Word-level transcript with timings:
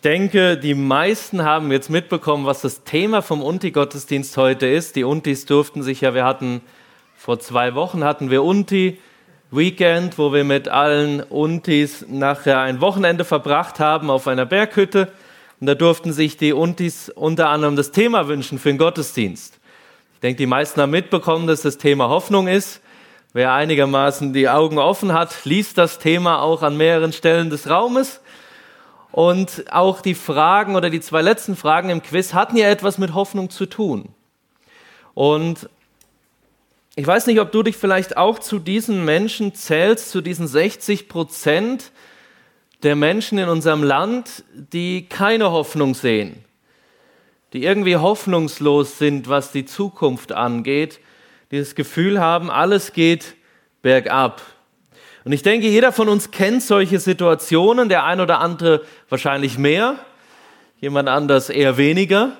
Ich 0.00 0.02
denke, 0.02 0.56
die 0.56 0.72
meisten 0.72 1.44
haben 1.44 1.70
jetzt 1.70 1.90
mitbekommen, 1.90 2.46
was 2.46 2.62
das 2.62 2.84
Thema 2.84 3.20
vom 3.20 3.42
Unti-Gottesdienst 3.42 4.34
heute 4.38 4.66
ist. 4.66 4.96
Die 4.96 5.04
Untis 5.04 5.44
durften 5.44 5.82
sich 5.82 6.00
ja, 6.00 6.14
wir 6.14 6.24
hatten 6.24 6.62
vor 7.18 7.38
zwei 7.38 7.74
Wochen 7.74 8.02
hatten 8.02 8.30
wir 8.30 8.42
Unti 8.42 8.98
Weekend, 9.50 10.16
wo 10.16 10.32
wir 10.32 10.42
mit 10.42 10.68
allen 10.70 11.22
Untis 11.22 12.06
nachher 12.08 12.60
ein 12.60 12.80
Wochenende 12.80 13.26
verbracht 13.26 13.78
haben 13.78 14.08
auf 14.08 14.26
einer 14.26 14.46
Berghütte. 14.46 15.12
Und 15.60 15.66
da 15.66 15.74
durften 15.74 16.14
sich 16.14 16.38
die 16.38 16.54
Untis 16.54 17.10
unter 17.10 17.50
anderem 17.50 17.76
das 17.76 17.90
Thema 17.90 18.26
wünschen 18.26 18.58
für 18.58 18.70
den 18.70 18.78
Gottesdienst. 18.78 19.60
Ich 20.14 20.20
denke, 20.20 20.38
die 20.38 20.46
meisten 20.46 20.80
haben 20.80 20.92
mitbekommen, 20.92 21.46
dass 21.46 21.60
das 21.60 21.76
Thema 21.76 22.08
Hoffnung 22.08 22.48
ist. 22.48 22.80
Wer 23.34 23.52
einigermaßen 23.52 24.32
die 24.32 24.48
Augen 24.48 24.78
offen 24.78 25.12
hat, 25.12 25.44
liest 25.44 25.76
das 25.76 25.98
Thema 25.98 26.40
auch 26.40 26.62
an 26.62 26.78
mehreren 26.78 27.12
Stellen 27.12 27.50
des 27.50 27.68
Raumes. 27.68 28.22
Und 29.12 29.72
auch 29.72 30.02
die 30.02 30.14
Fragen 30.14 30.76
oder 30.76 30.90
die 30.90 31.00
zwei 31.00 31.22
letzten 31.22 31.56
Fragen 31.56 31.90
im 31.90 32.02
Quiz 32.02 32.32
hatten 32.32 32.56
ja 32.56 32.68
etwas 32.68 32.98
mit 32.98 33.14
Hoffnung 33.14 33.50
zu 33.50 33.66
tun. 33.66 34.08
Und 35.14 35.68
ich 36.96 37.06
weiß 37.06 37.26
nicht, 37.26 37.40
ob 37.40 37.52
du 37.52 37.62
dich 37.62 37.76
vielleicht 37.76 38.16
auch 38.16 38.38
zu 38.38 38.58
diesen 38.58 39.04
Menschen 39.04 39.54
zählst, 39.54 40.10
zu 40.10 40.20
diesen 40.20 40.46
60 40.46 41.08
Prozent 41.08 41.92
der 42.82 42.96
Menschen 42.96 43.38
in 43.38 43.48
unserem 43.48 43.82
Land, 43.82 44.44
die 44.54 45.06
keine 45.06 45.50
Hoffnung 45.50 45.94
sehen, 45.94 46.44
die 47.52 47.64
irgendwie 47.64 47.96
hoffnungslos 47.96 48.98
sind, 48.98 49.28
was 49.28 49.52
die 49.52 49.64
Zukunft 49.64 50.32
angeht, 50.32 51.00
die 51.50 51.58
das 51.58 51.74
Gefühl 51.74 52.20
haben, 52.20 52.50
alles 52.50 52.92
geht 52.92 53.34
bergab. 53.82 54.42
Und 55.24 55.32
ich 55.32 55.42
denke, 55.42 55.68
jeder 55.68 55.92
von 55.92 56.08
uns 56.08 56.30
kennt 56.30 56.62
solche 56.62 56.98
Situationen, 56.98 57.88
der 57.88 58.04
ein 58.04 58.20
oder 58.20 58.40
andere 58.40 58.82
wahrscheinlich 59.08 59.58
mehr, 59.58 59.96
jemand 60.80 61.08
anders 61.08 61.50
eher 61.50 61.76
weniger. 61.76 62.32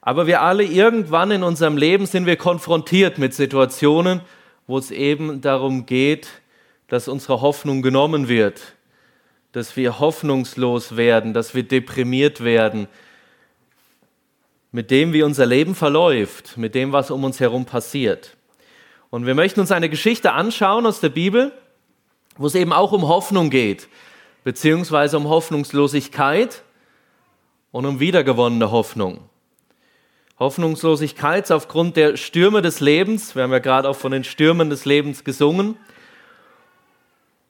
Aber 0.00 0.26
wir 0.26 0.42
alle 0.42 0.64
irgendwann 0.64 1.30
in 1.30 1.42
unserem 1.42 1.76
Leben 1.76 2.06
sind 2.06 2.26
wir 2.26 2.36
konfrontiert 2.36 3.18
mit 3.18 3.32
Situationen, 3.32 4.20
wo 4.66 4.76
es 4.76 4.90
eben 4.90 5.40
darum 5.40 5.86
geht, 5.86 6.28
dass 6.88 7.08
unsere 7.08 7.40
Hoffnung 7.40 7.80
genommen 7.80 8.28
wird, 8.28 8.60
dass 9.52 9.76
wir 9.76 10.00
hoffnungslos 10.00 10.96
werden, 10.96 11.32
dass 11.32 11.54
wir 11.54 11.62
deprimiert 11.62 12.42
werden, 12.42 12.88
mit 14.72 14.90
dem, 14.90 15.12
wie 15.12 15.22
unser 15.22 15.46
Leben 15.46 15.76
verläuft, 15.76 16.56
mit 16.56 16.74
dem, 16.74 16.90
was 16.90 17.12
um 17.12 17.22
uns 17.22 17.38
herum 17.38 17.64
passiert. 17.64 18.36
Und 19.10 19.24
wir 19.24 19.36
möchten 19.36 19.60
uns 19.60 19.70
eine 19.70 19.88
Geschichte 19.88 20.32
anschauen 20.32 20.84
aus 20.84 20.98
der 20.98 21.10
Bibel, 21.10 21.52
wo 22.36 22.46
es 22.46 22.54
eben 22.54 22.72
auch 22.72 22.92
um 22.92 23.06
Hoffnung 23.08 23.50
geht, 23.50 23.88
beziehungsweise 24.42 25.16
um 25.16 25.28
Hoffnungslosigkeit 25.28 26.62
und 27.72 27.86
um 27.86 28.00
wiedergewonnene 28.00 28.70
Hoffnung. 28.70 29.20
Hoffnungslosigkeit 30.38 31.50
aufgrund 31.52 31.96
der 31.96 32.16
Stürme 32.16 32.60
des 32.60 32.80
Lebens. 32.80 33.34
Wir 33.36 33.44
haben 33.44 33.52
ja 33.52 33.60
gerade 33.60 33.88
auch 33.88 33.96
von 33.96 34.12
den 34.12 34.24
Stürmen 34.24 34.68
des 34.68 34.84
Lebens 34.84 35.22
gesungen. 35.22 35.76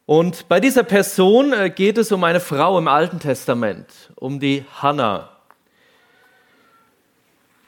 Und 0.06 0.48
bei 0.48 0.60
dieser 0.60 0.82
Person 0.82 1.54
äh, 1.54 1.70
geht 1.70 1.96
es 1.96 2.12
um 2.12 2.22
eine 2.24 2.40
Frau 2.40 2.76
im 2.76 2.88
Alten 2.88 3.20
Testament, 3.20 4.12
um 4.16 4.38
die 4.38 4.64
Hannah. 4.82 5.30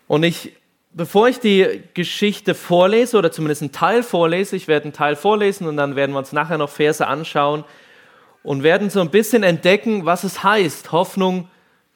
Und 0.07 0.23
ich 0.23 0.53
bevor 0.97 1.29
ich 1.29 1.39
die 1.39 1.83
Geschichte 1.93 2.55
vorlese 2.55 3.19
oder 3.19 3.31
zumindest 3.31 3.61
einen 3.61 3.73
Teil 3.73 4.03
vorlese, 4.03 4.57
ich 4.57 4.67
werde 4.67 4.85
einen 4.85 4.93
Teil 4.95 5.15
vorlesen 5.15 5.69
und 5.69 5.77
dann 5.77 5.95
werden 5.95 6.13
wir 6.13 6.19
uns 6.19 6.33
nachher 6.33 6.57
noch 6.57 6.71
Verse 6.71 7.07
anschauen 7.07 7.65
und 8.43 8.63
werden 8.63 8.89
so 8.89 9.01
ein 9.01 9.11
bisschen 9.11 9.43
entdecken, 9.43 10.07
was 10.07 10.25
es 10.25 10.43
heißt, 10.43 10.93
Hoffnung 10.93 11.49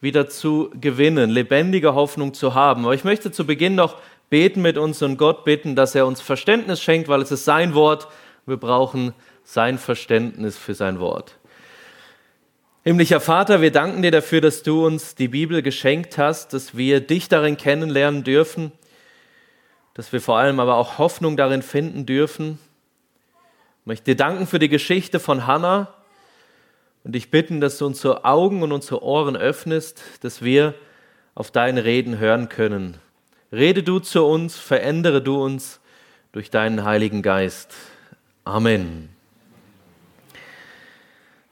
wieder 0.03 0.29
zu 0.29 0.71
gewinnen, 0.79 1.31
lebendige 1.31 1.95
Hoffnung 1.95 2.35
zu 2.35 2.55
haben. 2.55 2.85
Aber 2.85 2.95
ich 2.95 3.05
möchte 3.05 3.33
zu 3.33 3.47
Beginn 3.47 3.75
noch 3.75 3.97
beten 4.29 4.61
mit 4.61 4.77
uns 4.77 5.01
und 5.03 5.17
Gott 5.17 5.45
bitten, 5.45 5.77
dass 5.77 5.95
er 5.95 6.07
uns 6.07 6.21
Verständnis 6.21 6.83
schenkt, 6.83 7.09
weil 7.09 7.23
es 7.23 7.33
ist 7.33 7.47
sein 7.47 7.75
Wort. 7.75 8.07
Wir 8.45 8.59
brauchen 8.59 9.15
sein 9.45 9.79
Verständnis 9.79 10.59
für 10.59 10.75
sein 10.75 11.01
Wort. 11.01 11.39
Himmlischer 12.85 13.21
Vater, 13.21 13.63
wir 13.63 13.73
danken 13.73 14.03
dir 14.03 14.11
dafür, 14.11 14.41
dass 14.41 14.63
du 14.63 14.87
uns 14.87 15.15
die 15.15 15.29
Bibel 15.29 15.63
geschenkt 15.63 16.19
hast, 16.19 16.53
dass 16.53 16.77
wir 16.77 17.01
dich 17.01 17.29
darin 17.29 17.57
kennenlernen 17.57 18.25
dürfen 18.25 18.73
dass 19.95 20.13
wir 20.13 20.21
vor 20.21 20.39
allem 20.39 20.61
aber 20.61 20.77
auch 20.77 20.99
Hoffnung 20.99 21.37
darin 21.37 21.63
finden 21.63 22.07
dürfen. 22.07 22.59
Ich 23.81 23.87
möchte 23.87 24.05
dir 24.05 24.17
danken 24.17 24.47
für 24.47 24.59
die 24.59 24.69
Geschichte 24.69 25.21
von 25.21 25.47
Hannah 25.47 25.93
und 27.05 27.13
dich 27.13 27.31
bitten, 27.31 27.61
dass 27.61 27.79
du 27.79 27.87
unsere 27.87 28.25
Augen 28.25 28.63
und 28.63 28.73
unsere 28.73 29.03
Ohren 29.03 29.37
öffnest, 29.37 30.03
dass 30.21 30.43
wir 30.43 30.75
auf 31.35 31.51
deine 31.51 31.85
Reden 31.85 32.19
hören 32.19 32.49
können. 32.49 32.99
Rede 33.53 33.83
du 33.83 33.99
zu 33.99 34.25
uns, 34.25 34.57
verändere 34.57 35.23
du 35.23 35.43
uns 35.43 35.81
durch 36.33 36.51
deinen 36.51 36.85
Heiligen 36.85 37.23
Geist. 37.23 37.75
Amen. 38.45 39.20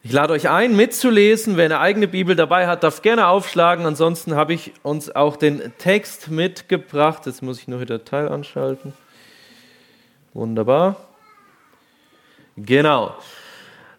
Ich 0.04 0.12
lade 0.12 0.32
euch 0.32 0.48
ein, 0.48 0.76
mitzulesen. 0.76 1.56
Wer 1.56 1.64
eine 1.64 1.80
eigene 1.80 2.06
Bibel 2.06 2.36
dabei 2.36 2.68
hat, 2.68 2.84
darf 2.84 3.02
gerne 3.02 3.26
aufschlagen. 3.26 3.84
Ansonsten 3.84 4.36
habe 4.36 4.54
ich 4.54 4.72
uns 4.84 5.14
auch 5.14 5.36
den 5.36 5.72
Text 5.78 6.30
mitgebracht. 6.30 7.26
Jetzt 7.26 7.42
muss 7.42 7.58
ich 7.58 7.66
nur 7.66 7.80
die 7.80 7.86
Datei 7.86 8.28
anschalten. 8.28 8.92
Wunderbar. 10.34 10.96
Genau. 12.56 13.14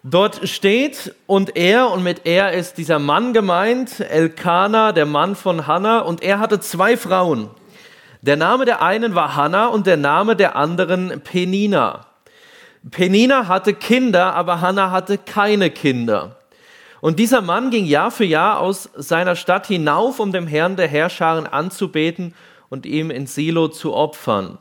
Dort 0.01 0.47
steht, 0.47 1.13
und 1.27 1.57
er, 1.57 1.91
und 1.91 2.03
mit 2.03 2.25
er 2.25 2.53
ist 2.53 2.77
dieser 2.77 2.99
Mann 2.99 3.33
gemeint, 3.33 3.99
Elkanah, 3.99 4.93
der 4.93 5.05
Mann 5.05 5.35
von 5.35 5.67
Hannah, 5.67 5.99
und 5.99 6.23
er 6.23 6.39
hatte 6.39 6.61
zwei 6.61 6.95
Frauen. 6.95 7.49
Der 8.21 8.37
Name 8.37 8.63
der 8.63 8.81
einen 8.81 9.15
war 9.15 9.35
Hannah 9.35 9.67
und 9.67 9.85
der 9.85 9.97
Name 9.97 10.37
der 10.37 10.55
anderen 10.55 11.19
Penina. 11.21 12.05
Penina 12.91 13.47
hatte 13.47 13.73
Kinder, 13.73 14.33
aber 14.35 14.61
Hannah 14.61 14.91
hatte 14.91 15.17
keine 15.17 15.69
Kinder. 15.69 16.37
Und 17.01 17.19
dieser 17.19 17.41
Mann 17.41 17.69
ging 17.69 17.85
Jahr 17.85 18.11
für 18.11 18.25
Jahr 18.25 18.59
aus 18.59 18.89
seiner 18.95 19.35
Stadt 19.35 19.67
hinauf, 19.67 20.19
um 20.19 20.31
dem 20.31 20.47
Herrn 20.47 20.75
der 20.75 20.87
Herrscharen 20.87 21.47
anzubeten 21.47 22.33
und 22.69 22.85
ihm 22.85 23.09
in 23.11 23.25
Silo 23.27 23.67
zu 23.69 23.93
opfern. 23.93 24.57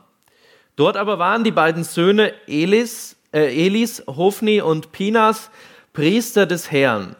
Dort 0.75 0.95
aber 0.95 1.19
waren 1.19 1.43
die 1.43 1.51
beiden 1.51 1.83
Söhne 1.83 2.33
Elis, 2.47 3.17
äh, 3.33 3.65
Elis, 3.65 4.03
Hofni 4.07 4.61
und 4.61 4.91
Pinas 4.91 5.51
Priester 5.91 6.45
des 6.45 6.71
Herrn. 6.71 7.15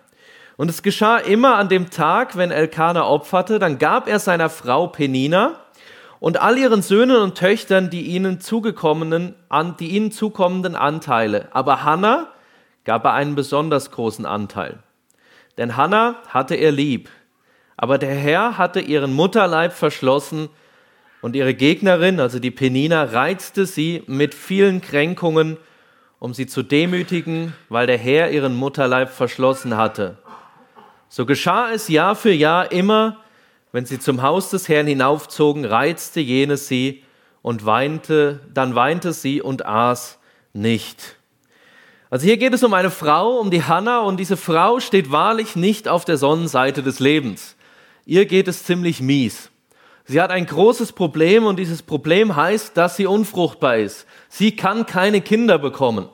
Und 0.56 0.70
es 0.70 0.84
geschah 0.84 1.18
immer 1.18 1.56
an 1.56 1.70
dem 1.70 1.90
Tag, 1.90 2.38
wenn 2.38 2.52
Elkanah 2.52 3.06
opferte, 3.06 3.60
dann 3.60 3.78
gab 3.78 4.08
er 4.08 4.20
seiner 4.20 4.50
Frau 4.50 4.88
Penina 4.88 5.60
und 6.19 6.41
all 6.41 6.57
ihren 6.57 6.81
Söhnen 6.81 7.18
und 7.18 7.35
Töchtern 7.35 7.90
die 7.90 8.07
ihnen 8.07 8.41
zugekommenen, 8.41 9.35
die 9.80 9.90
ihnen 9.90 10.12
zukommenden 10.12 10.75
Anteile. 10.75 11.47
Aber 11.52 11.84
Hannah 11.84 12.28
gab 12.84 13.06
er 13.06 13.13
einen 13.13 13.35
besonders 13.35 13.91
großen 13.91 14.25
Anteil. 14.25 14.80
Denn 15.57 15.78
Hannah 15.78 16.16
hatte 16.28 16.56
er 16.56 16.72
lieb, 16.72 17.09
aber 17.78 17.97
der 17.97 18.16
Herr 18.16 18.57
hatte 18.57 18.80
ihren 18.80 19.13
Mutterleib 19.13 19.74
verschlossen 19.74 20.50
und 21.22 21.35
ihre 21.35 21.53
Gegnerin, 21.53 22.19
also 22.19 22.40
die 22.40 22.51
Penina, 22.51 23.03
reizte 23.03 23.66
sie 23.66 24.03
mit 24.07 24.34
vielen 24.34 24.81
Kränkungen, 24.81 25.57
um 26.19 26.34
sie 26.34 26.47
zu 26.47 26.63
demütigen, 26.63 27.53
weil 27.69 27.88
der 27.88 27.97
Herr 27.97 28.31
ihren 28.31 28.56
Mutterleib 28.56 29.09
verschlossen 29.09 29.78
hatte. 29.78 30.18
So 31.07 31.25
geschah 31.25 31.72
es 31.72 31.88
Jahr 31.88 32.16
für 32.16 32.31
Jahr 32.31 32.72
immer, 32.72 33.18
wenn 33.72 33.85
sie 33.85 34.00
zum 34.00 34.22
Haus 34.22 34.50
des 34.50 34.68
Herrn 34.68 34.88
hinaufzogen, 34.88 35.66
reizte 35.66 36.19
jene 36.19 36.57
sie 36.57 37.03
und 37.41 37.66
weinte, 37.66 38.41
dann 38.53 38.75
weinte 38.75 39.13
sie 39.13 39.41
und 39.41 39.66
aß 39.66 40.19
nicht. 40.53 41.16
Also 42.09 42.25
hier 42.25 42.38
geht 42.38 42.53
es 42.53 42.63
um 42.63 42.74
eine 42.74 42.90
Frau, 42.90 43.38
um 43.38 43.52
die 43.52 43.63
Hannah, 43.63 44.00
und 44.00 44.18
diese 44.18 44.38
Frau 44.38 44.80
steht 44.80 45.12
wahrlich 45.12 45.56
nicht 45.56 45.88
auf 45.88 46.06
der 46.06 46.18
Sonnenseite 46.18 46.81
des 46.81 47.00
Lebens. 47.00 47.56
Ihr 48.06 48.25
geht 48.25 48.48
es 48.48 48.63
ziemlich 48.63 49.00
mies. 49.00 49.51
Sie 50.06 50.19
hat 50.19 50.31
ein 50.31 50.48
großes 50.48 50.94
Problem 50.94 51.45
und 51.45 51.60
dieses 51.60 51.83
Problem 51.83 52.36
heißt, 52.36 52.75
dass 52.75 52.98
sie 52.98 53.06
unfruchtbar 53.06 53.77
ist. 53.77 54.07
Sie 54.27 54.56
kann 54.56 54.88
keine 54.88 55.22
Kinder 55.22 55.60
bekommen. 55.60 56.10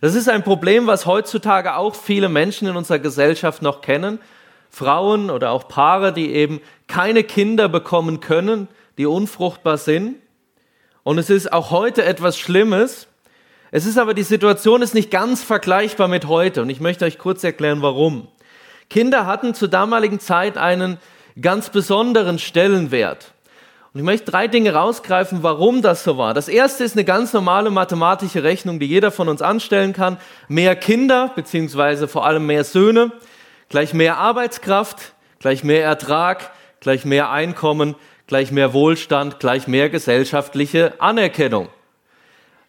Das 0.00 0.16
ist 0.16 0.28
ein 0.28 0.42
Problem, 0.42 0.88
was 0.88 1.06
heutzutage 1.06 1.76
auch 1.76 1.94
viele 1.94 2.28
Menschen 2.28 2.66
in 2.66 2.74
unserer 2.74 2.98
Gesellschaft 2.98 3.62
noch 3.62 3.80
kennen. 3.80 4.18
Frauen 4.70 5.30
oder 5.30 5.50
auch 5.50 5.68
Paare, 5.68 6.12
die 6.12 6.32
eben 6.32 6.60
keine 6.86 7.24
Kinder 7.24 7.68
bekommen 7.68 8.20
können, 8.20 8.68
die 8.98 9.06
unfruchtbar 9.06 9.78
sind. 9.78 10.16
Und 11.02 11.18
es 11.18 11.30
ist 11.30 11.52
auch 11.52 11.70
heute 11.70 12.04
etwas 12.04 12.38
Schlimmes. 12.38 13.06
Es 13.70 13.86
ist 13.86 13.98
aber, 13.98 14.14
die 14.14 14.22
Situation 14.22 14.82
ist 14.82 14.94
nicht 14.94 15.10
ganz 15.10 15.42
vergleichbar 15.42 16.08
mit 16.08 16.26
heute. 16.26 16.62
Und 16.62 16.70
ich 16.70 16.80
möchte 16.80 17.04
euch 17.04 17.18
kurz 17.18 17.44
erklären, 17.44 17.82
warum. 17.82 18.28
Kinder 18.90 19.26
hatten 19.26 19.54
zur 19.54 19.68
damaligen 19.68 20.20
Zeit 20.20 20.56
einen 20.56 20.98
ganz 21.40 21.70
besonderen 21.70 22.38
Stellenwert. 22.38 23.32
Und 23.92 24.00
ich 24.00 24.04
möchte 24.04 24.30
drei 24.30 24.48
Dinge 24.48 24.74
rausgreifen, 24.74 25.42
warum 25.42 25.82
das 25.82 26.04
so 26.04 26.18
war. 26.18 26.34
Das 26.34 26.48
erste 26.48 26.84
ist 26.84 26.94
eine 26.94 27.04
ganz 27.04 27.32
normale 27.32 27.70
mathematische 27.70 28.42
Rechnung, 28.42 28.78
die 28.78 28.86
jeder 28.86 29.10
von 29.10 29.28
uns 29.28 29.40
anstellen 29.40 29.92
kann. 29.92 30.18
Mehr 30.48 30.76
Kinder, 30.76 31.32
beziehungsweise 31.34 32.06
vor 32.06 32.26
allem 32.26 32.46
mehr 32.46 32.64
Söhne, 32.64 33.12
gleich 33.68 33.94
mehr 33.94 34.18
Arbeitskraft, 34.18 35.14
gleich 35.38 35.64
mehr 35.64 35.84
Ertrag, 35.84 36.50
gleich 36.80 37.04
mehr 37.04 37.30
Einkommen, 37.30 37.94
gleich 38.26 38.50
mehr 38.50 38.72
Wohlstand, 38.72 39.40
gleich 39.40 39.66
mehr 39.66 39.90
gesellschaftliche 39.90 41.00
Anerkennung. 41.00 41.68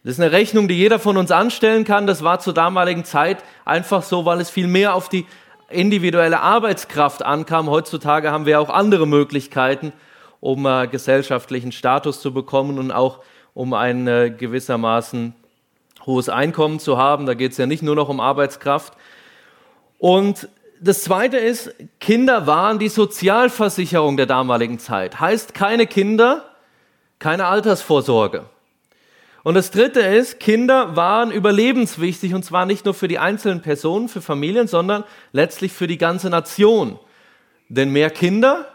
Das 0.03 0.13
ist 0.13 0.21
eine 0.21 0.31
Rechnung, 0.31 0.67
die 0.69 0.75
jeder 0.75 0.97
von 0.97 1.17
uns 1.17 1.29
anstellen 1.29 1.83
kann. 1.83 2.07
Das 2.07 2.23
war 2.23 2.39
zur 2.39 2.53
damaligen 2.53 3.03
Zeit 3.03 3.43
einfach 3.65 4.01
so, 4.01 4.25
weil 4.25 4.39
es 4.39 4.49
viel 4.49 4.67
mehr 4.67 4.93
auf 4.95 5.09
die 5.09 5.25
individuelle 5.69 6.39
Arbeitskraft 6.39 7.23
ankam. 7.23 7.69
Heutzutage 7.69 8.31
haben 8.31 8.45
wir 8.45 8.61
auch 8.61 8.69
andere 8.69 9.05
Möglichkeiten, 9.05 9.91
um 10.39 10.65
äh, 10.65 10.87
gesellschaftlichen 10.87 11.73
Status 11.73 12.21
zu 12.21 12.33
bekommen 12.33 12.79
und 12.79 12.91
auch 12.91 13.19
um 13.53 13.73
ein 13.73 14.07
äh, 14.07 14.29
gewissermaßen 14.29 15.35
hohes 16.05 16.29
Einkommen 16.29 16.79
zu 16.79 16.97
haben. 16.97 17.25
Da 17.25 17.33
geht 17.33 17.51
es 17.51 17.57
ja 17.57 17.65
nicht 17.65 17.83
nur 17.83 17.95
noch 17.95 18.07
um 18.07 18.21
Arbeitskraft. 18.21 18.93
Und 19.97 20.47
das 20.81 21.03
Zweite 21.03 21.37
ist, 21.37 21.73
Kinder 21.99 22.47
waren 22.47 22.79
die 22.79 22.89
Sozialversicherung 22.89 24.17
der 24.17 24.25
damaligen 24.25 24.79
Zeit. 24.79 25.19
Heißt, 25.19 25.53
keine 25.53 25.87
Kinder, 25.87 26.45
keine 27.19 27.45
Altersvorsorge. 27.45 28.45
Und 29.43 29.55
das 29.55 29.71
Dritte 29.71 30.01
ist, 30.01 30.39
Kinder 30.39 30.95
waren 30.95 31.31
überlebenswichtig 31.31 32.33
und 32.33 32.43
zwar 32.43 32.65
nicht 32.65 32.85
nur 32.85 32.93
für 32.93 33.07
die 33.07 33.19
einzelnen 33.19 33.61
Personen, 33.61 34.09
für 34.09 34.21
Familien, 34.21 34.67
sondern 34.67 35.03
letztlich 35.31 35.71
für 35.71 35.87
die 35.87 35.97
ganze 35.97 36.29
Nation. 36.29 36.99
Denn 37.69 37.91
mehr 37.91 38.09
Kinder 38.09 38.67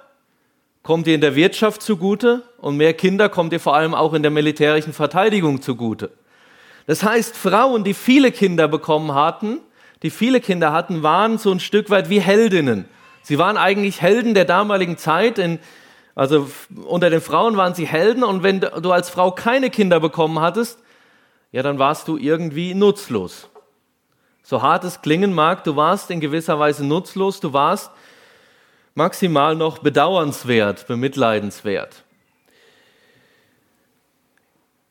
kommt 0.82 1.06
ihr 1.06 1.14
in 1.14 1.20
der 1.20 1.34
Wirtschaft 1.34 1.82
zugute 1.82 2.42
und 2.58 2.76
mehr 2.76 2.94
Kinder 2.94 3.28
kommt 3.28 3.52
ihr 3.52 3.60
vor 3.60 3.74
allem 3.74 3.94
auch 3.94 4.14
in 4.14 4.22
der 4.22 4.30
militärischen 4.30 4.92
Verteidigung 4.92 5.60
zugute. 5.60 6.10
Das 6.86 7.02
heißt, 7.02 7.36
Frauen, 7.36 7.84
die 7.84 7.94
viele 7.94 8.30
Kinder 8.30 8.68
bekommen 8.68 9.14
hatten, 9.14 9.60
die 10.04 10.10
viele 10.10 10.40
Kinder 10.40 10.70
hatten, 10.70 11.02
waren 11.02 11.38
so 11.38 11.50
ein 11.50 11.60
Stück 11.60 11.88
weit 11.88 12.10
wie 12.10 12.20
Heldinnen. 12.20 12.84
Sie 13.22 13.38
waren 13.38 13.56
eigentlich 13.56 14.02
Helden 14.02 14.34
der 14.34 14.44
damaligen 14.44 14.98
Zeit. 14.98 15.38
In, 15.38 15.58
also 16.14 16.48
unter 16.84 17.08
den 17.08 17.22
Frauen 17.22 17.56
waren 17.56 17.74
sie 17.74 17.86
Helden 17.86 18.22
und 18.22 18.42
wenn 18.42 18.60
du 18.60 18.92
als 18.92 19.08
Frau 19.08 19.32
keine 19.32 19.70
Kinder 19.70 20.00
bekommen 20.00 20.40
hattest, 20.40 20.78
ja, 21.52 21.62
dann 21.62 21.78
warst 21.78 22.06
du 22.06 22.18
irgendwie 22.18 22.74
nutzlos. 22.74 23.48
So 24.42 24.60
hart 24.60 24.84
es 24.84 25.00
klingen 25.00 25.32
mag, 25.32 25.64
du 25.64 25.74
warst 25.74 26.10
in 26.10 26.20
gewisser 26.20 26.58
Weise 26.58 26.84
nutzlos, 26.84 27.40
du 27.40 27.54
warst 27.54 27.90
maximal 28.94 29.56
noch 29.56 29.78
bedauernswert, 29.78 30.86
bemitleidenswert. 30.86 32.03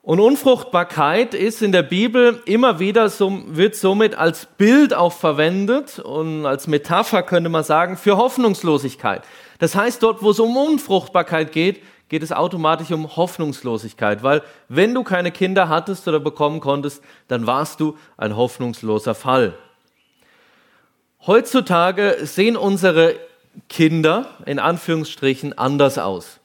Und 0.05 0.19
Unfruchtbarkeit 0.19 1.33
ist 1.33 1.61
in 1.61 1.71
der 1.71 1.81
Bibel 1.81 2.41
immer 2.45 2.79
wieder, 2.79 3.09
wird 3.09 3.73
somit 3.73 4.15
als 4.15 4.45
Bild 4.45 4.93
auch 4.93 5.13
verwendet 5.13 5.97
und 5.97 6.45
als 6.45 6.67
Metapher 6.67 7.23
könnte 7.23 7.49
man 7.49 7.63
sagen, 7.63 7.95
für 7.95 8.17
Hoffnungslosigkeit. 8.17 9.23
Das 9.59 9.75
heißt, 9.75 10.03
dort, 10.03 10.21
wo 10.21 10.31
es 10.31 10.41
um 10.41 10.57
Unfruchtbarkeit 10.57 11.53
geht, 11.53 11.81
geht 12.09 12.21
es 12.21 12.33
automatisch 12.33 12.91
um 12.91 13.15
Hoffnungslosigkeit, 13.15 14.23
weil 14.23 14.41
wenn 14.67 14.93
du 14.93 15.05
keine 15.05 15.31
Kinder 15.31 15.69
hattest 15.69 16.05
oder 16.05 16.19
bekommen 16.19 16.59
konntest, 16.59 17.01
dann 17.29 17.47
warst 17.47 17.79
du 17.79 17.97
ein 18.17 18.35
hoffnungsloser 18.35 19.15
Fall. 19.15 19.57
Heutzutage 21.25 22.17
sehen 22.23 22.57
unsere 22.57 23.15
Kinder 23.69 24.27
in 24.45 24.59
Anführungsstrichen 24.59 25.57
anders 25.57 25.97
aus. 25.97 26.41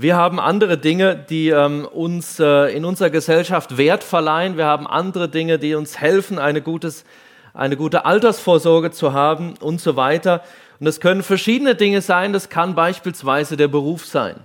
Wir 0.00 0.16
haben 0.16 0.40
andere 0.40 0.78
Dinge, 0.78 1.14
die 1.14 1.50
ähm, 1.50 1.84
uns 1.84 2.40
äh, 2.40 2.74
in 2.74 2.86
unserer 2.86 3.10
Gesellschaft 3.10 3.76
Wert 3.76 4.02
verleihen. 4.02 4.56
Wir 4.56 4.64
haben 4.64 4.86
andere 4.86 5.28
Dinge, 5.28 5.58
die 5.58 5.74
uns 5.74 6.00
helfen, 6.00 6.38
eine, 6.38 6.62
gutes, 6.62 7.04
eine 7.52 7.76
gute 7.76 8.06
Altersvorsorge 8.06 8.92
zu 8.92 9.12
haben 9.12 9.58
und 9.60 9.78
so 9.78 9.96
weiter. 9.96 10.42
Und 10.78 10.86
das 10.86 11.00
können 11.00 11.22
verschiedene 11.22 11.74
Dinge 11.74 12.00
sein. 12.00 12.32
Das 12.32 12.48
kann 12.48 12.74
beispielsweise 12.74 13.58
der 13.58 13.68
Beruf 13.68 14.06
sein, 14.06 14.36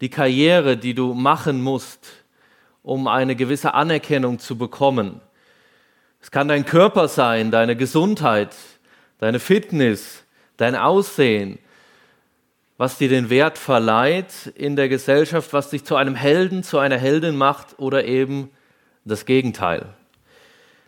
die 0.00 0.10
Karriere, 0.10 0.76
die 0.76 0.94
du 0.94 1.12
machen 1.12 1.60
musst, 1.60 2.06
um 2.84 3.08
eine 3.08 3.34
gewisse 3.34 3.74
Anerkennung 3.74 4.38
zu 4.38 4.56
bekommen. 4.56 5.20
Es 6.22 6.30
kann 6.30 6.46
dein 6.46 6.64
Körper 6.64 7.08
sein, 7.08 7.50
deine 7.50 7.74
Gesundheit, 7.74 8.54
deine 9.18 9.40
Fitness, 9.40 10.22
dein 10.56 10.76
Aussehen 10.76 11.58
was 12.78 12.96
dir 12.96 13.08
den 13.08 13.28
Wert 13.28 13.58
verleiht 13.58 14.52
in 14.54 14.76
der 14.76 14.88
Gesellschaft, 14.88 15.52
was 15.52 15.68
dich 15.68 15.84
zu 15.84 15.96
einem 15.96 16.14
Helden, 16.14 16.62
zu 16.62 16.78
einer 16.78 16.96
Heldin 16.96 17.36
macht 17.36 17.78
oder 17.78 18.04
eben 18.04 18.50
das 19.04 19.26
Gegenteil. 19.26 19.86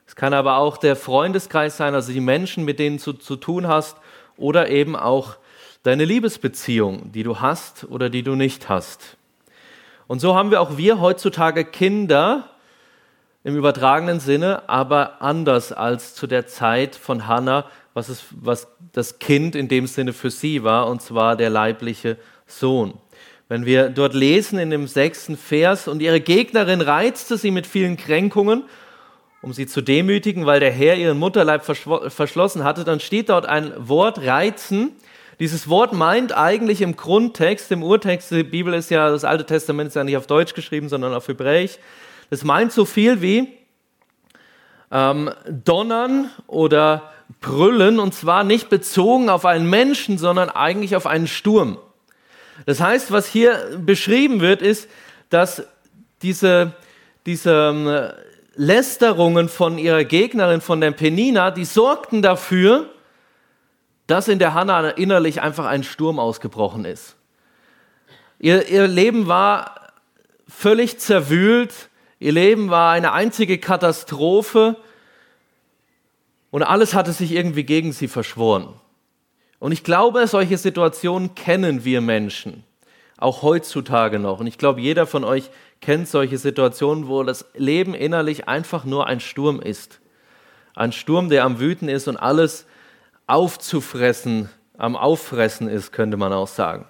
Es 0.06 0.14
kann 0.14 0.32
aber 0.32 0.56
auch 0.56 0.76
der 0.76 0.96
Freundeskreis 0.96 1.76
sein, 1.76 1.94
also 1.94 2.12
die 2.12 2.20
Menschen, 2.20 2.64
mit 2.64 2.78
denen 2.78 2.98
du 2.98 3.12
zu 3.12 3.36
tun 3.36 3.66
hast 3.66 3.96
oder 4.36 4.70
eben 4.70 4.94
auch 4.94 5.36
deine 5.82 6.04
Liebesbeziehung, 6.04 7.10
die 7.12 7.24
du 7.24 7.40
hast 7.40 7.84
oder 7.84 8.08
die 8.08 8.22
du 8.22 8.36
nicht 8.36 8.68
hast. 8.68 9.16
Und 10.06 10.20
so 10.20 10.36
haben 10.36 10.50
wir 10.50 10.60
auch 10.60 10.76
wir 10.76 11.00
heutzutage 11.00 11.64
Kinder 11.64 12.50
im 13.42 13.56
übertragenen 13.56 14.20
Sinne, 14.20 14.68
aber 14.68 15.22
anders 15.22 15.72
als 15.72 16.14
zu 16.14 16.26
der 16.26 16.46
Zeit 16.46 16.94
von 16.94 17.26
Hannah 17.26 17.64
was, 17.94 18.08
es, 18.08 18.24
was 18.30 18.68
das 18.92 19.18
Kind 19.18 19.54
in 19.54 19.68
dem 19.68 19.86
Sinne 19.86 20.12
für 20.12 20.30
sie 20.30 20.62
war, 20.62 20.88
und 20.88 21.02
zwar 21.02 21.36
der 21.36 21.50
leibliche 21.50 22.16
Sohn. 22.46 22.94
Wenn 23.48 23.66
wir 23.66 23.88
dort 23.88 24.14
lesen 24.14 24.58
in 24.58 24.70
dem 24.70 24.86
sechsten 24.86 25.36
Vers, 25.36 25.88
und 25.88 26.00
ihre 26.00 26.20
Gegnerin 26.20 26.80
reizte 26.80 27.36
sie 27.36 27.50
mit 27.50 27.66
vielen 27.66 27.96
Kränkungen, 27.96 28.64
um 29.42 29.52
sie 29.52 29.66
zu 29.66 29.80
demütigen, 29.80 30.46
weil 30.46 30.60
der 30.60 30.70
Herr 30.70 30.96
ihren 30.96 31.18
Mutterleib 31.18 31.64
verschlossen 31.64 32.62
hatte, 32.62 32.84
dann 32.84 33.00
steht 33.00 33.30
dort 33.30 33.46
ein 33.46 33.72
Wort 33.76 34.20
reizen. 34.20 34.92
Dieses 35.40 35.68
Wort 35.68 35.94
meint 35.94 36.36
eigentlich 36.36 36.82
im 36.82 36.94
Grundtext, 36.94 37.72
im 37.72 37.82
Urtext, 37.82 38.30
die 38.30 38.42
Bibel 38.42 38.74
ist 38.74 38.90
ja, 38.90 39.10
das 39.10 39.24
Alte 39.24 39.46
Testament 39.46 39.88
ist 39.88 39.94
ja 39.94 40.04
nicht 40.04 40.18
auf 40.18 40.26
Deutsch 40.26 40.54
geschrieben, 40.54 40.90
sondern 40.90 41.14
auf 41.14 41.26
Hebräisch. 41.26 41.78
Das 42.28 42.44
meint 42.44 42.70
so 42.70 42.84
viel 42.84 43.22
wie 43.22 43.48
ähm, 44.90 45.30
donnern 45.48 46.30
oder 46.46 47.10
brüllen 47.40 48.00
und 48.00 48.14
zwar 48.14 48.44
nicht 48.44 48.68
bezogen 48.68 49.28
auf 49.28 49.44
einen 49.44 49.68
Menschen, 49.68 50.18
sondern 50.18 50.50
eigentlich 50.50 50.96
auf 50.96 51.06
einen 51.06 51.26
Sturm. 51.26 51.78
Das 52.66 52.80
heißt, 52.80 53.12
was 53.12 53.26
hier 53.26 53.78
beschrieben 53.78 54.40
wird, 54.40 54.62
ist, 54.62 54.88
dass 55.28 55.62
diese, 56.22 56.72
diese 57.26 57.70
ähm, 57.72 58.10
Lästerungen 58.56 59.48
von 59.48 59.78
ihrer 59.78 60.04
Gegnerin, 60.04 60.60
von 60.60 60.80
der 60.80 60.90
Penina, 60.90 61.50
die 61.50 61.64
sorgten 61.64 62.20
dafür, 62.20 62.90
dass 64.06 64.28
in 64.28 64.38
der 64.38 64.54
Hanna 64.54 64.90
innerlich 64.90 65.40
einfach 65.40 65.66
ein 65.66 65.84
Sturm 65.84 66.18
ausgebrochen 66.18 66.84
ist. 66.84 67.16
Ihr, 68.38 68.68
ihr 68.68 68.88
Leben 68.88 69.28
war 69.28 69.92
völlig 70.48 70.98
zerwühlt, 70.98 71.72
ihr 72.18 72.32
Leben 72.32 72.70
war 72.70 72.92
eine 72.92 73.12
einzige 73.12 73.58
Katastrophe 73.58 74.76
und 76.50 76.62
alles 76.62 76.94
hatte 76.94 77.12
sich 77.12 77.32
irgendwie 77.32 77.64
gegen 77.64 77.92
sie 77.92 78.08
verschworen. 78.08 78.68
Und 79.58 79.72
ich 79.72 79.84
glaube, 79.84 80.26
solche 80.26 80.58
Situationen 80.58 81.34
kennen 81.34 81.84
wir 81.84 82.00
Menschen, 82.00 82.64
auch 83.18 83.42
heutzutage 83.42 84.18
noch. 84.18 84.40
Und 84.40 84.46
ich 84.46 84.58
glaube, 84.58 84.80
jeder 84.80 85.06
von 85.06 85.22
euch 85.22 85.50
kennt 85.80 86.08
solche 86.08 86.38
Situationen, 86.38 87.08
wo 87.08 87.22
das 87.22 87.44
Leben 87.54 87.94
innerlich 87.94 88.48
einfach 88.48 88.84
nur 88.84 89.06
ein 89.06 89.20
Sturm 89.20 89.60
ist. 89.60 90.00
Ein 90.74 90.92
Sturm, 90.92 91.28
der 91.28 91.44
am 91.44 91.60
Wüten 91.60 91.88
ist 91.88 92.08
und 92.08 92.16
alles 92.16 92.66
aufzufressen, 93.26 94.48
am 94.78 94.96
Auffressen 94.96 95.68
ist, 95.68 95.92
könnte 95.92 96.16
man 96.16 96.32
auch 96.32 96.48
sagen. 96.48 96.86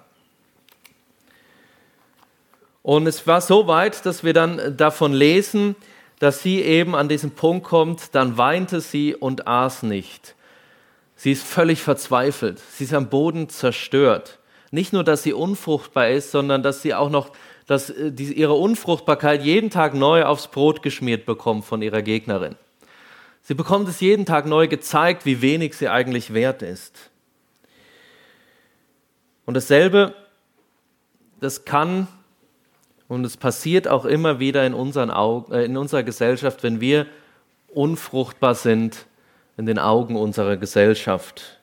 Und 2.83 3.05
es 3.05 3.27
war 3.27 3.41
so 3.41 3.67
weit, 3.67 4.05
dass 4.05 4.23
wir 4.23 4.33
dann 4.33 4.75
davon 4.75 5.13
lesen, 5.13 5.75
dass 6.21 6.43
sie 6.43 6.61
eben 6.61 6.93
an 6.93 7.09
diesen 7.09 7.31
Punkt 7.31 7.65
kommt, 7.65 8.13
dann 8.13 8.37
weinte 8.37 8.79
sie 8.79 9.15
und 9.15 9.47
aß 9.47 9.81
nicht. 9.81 10.35
Sie 11.15 11.31
ist 11.31 11.41
völlig 11.41 11.81
verzweifelt. 11.81 12.59
Sie 12.59 12.83
ist 12.83 12.93
am 12.93 13.09
Boden 13.09 13.49
zerstört. 13.49 14.37
Nicht 14.69 14.93
nur, 14.93 15.03
dass 15.03 15.23
sie 15.23 15.33
unfruchtbar 15.33 16.09
ist, 16.09 16.29
sondern 16.29 16.61
dass 16.61 16.83
sie 16.83 16.93
auch 16.93 17.09
noch 17.09 17.31
dass 17.65 17.89
äh, 17.89 18.09
ihre 18.09 18.53
Unfruchtbarkeit 18.53 19.41
jeden 19.43 19.71
Tag 19.71 19.95
neu 19.95 20.23
aufs 20.23 20.47
Brot 20.47 20.83
geschmiert 20.83 21.25
bekommt 21.25 21.65
von 21.65 21.81
ihrer 21.81 22.03
Gegnerin. 22.03 22.55
Sie 23.41 23.55
bekommt 23.55 23.89
es 23.89 23.99
jeden 23.99 24.27
Tag 24.27 24.45
neu 24.45 24.67
gezeigt, 24.67 25.25
wie 25.25 25.41
wenig 25.41 25.75
sie 25.75 25.89
eigentlich 25.89 26.35
wert 26.35 26.61
ist. 26.61 27.09
Und 29.47 29.55
dasselbe, 29.55 30.13
das 31.39 31.65
kann 31.65 32.07
und 33.11 33.25
es 33.25 33.35
passiert 33.35 33.89
auch 33.89 34.05
immer 34.05 34.39
wieder 34.39 34.65
in, 34.65 34.73
unseren 34.73 35.11
Augen, 35.11 35.51
äh, 35.51 35.65
in 35.65 35.75
unserer 35.75 36.01
Gesellschaft, 36.01 36.63
wenn 36.63 36.79
wir 36.79 37.07
unfruchtbar 37.67 38.55
sind 38.55 39.05
in 39.57 39.65
den 39.65 39.79
Augen 39.79 40.15
unserer 40.15 40.55
Gesellschaft. 40.55 41.59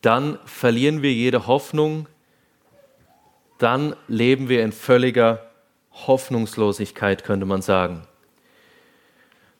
Dann 0.00 0.38
verlieren 0.44 1.02
wir 1.02 1.12
jede 1.12 1.48
Hoffnung, 1.48 2.06
dann 3.58 3.96
leben 4.06 4.48
wir 4.48 4.62
in 4.62 4.70
völliger 4.70 5.50
Hoffnungslosigkeit, 6.06 7.24
könnte 7.24 7.46
man 7.46 7.62
sagen. 7.62 8.06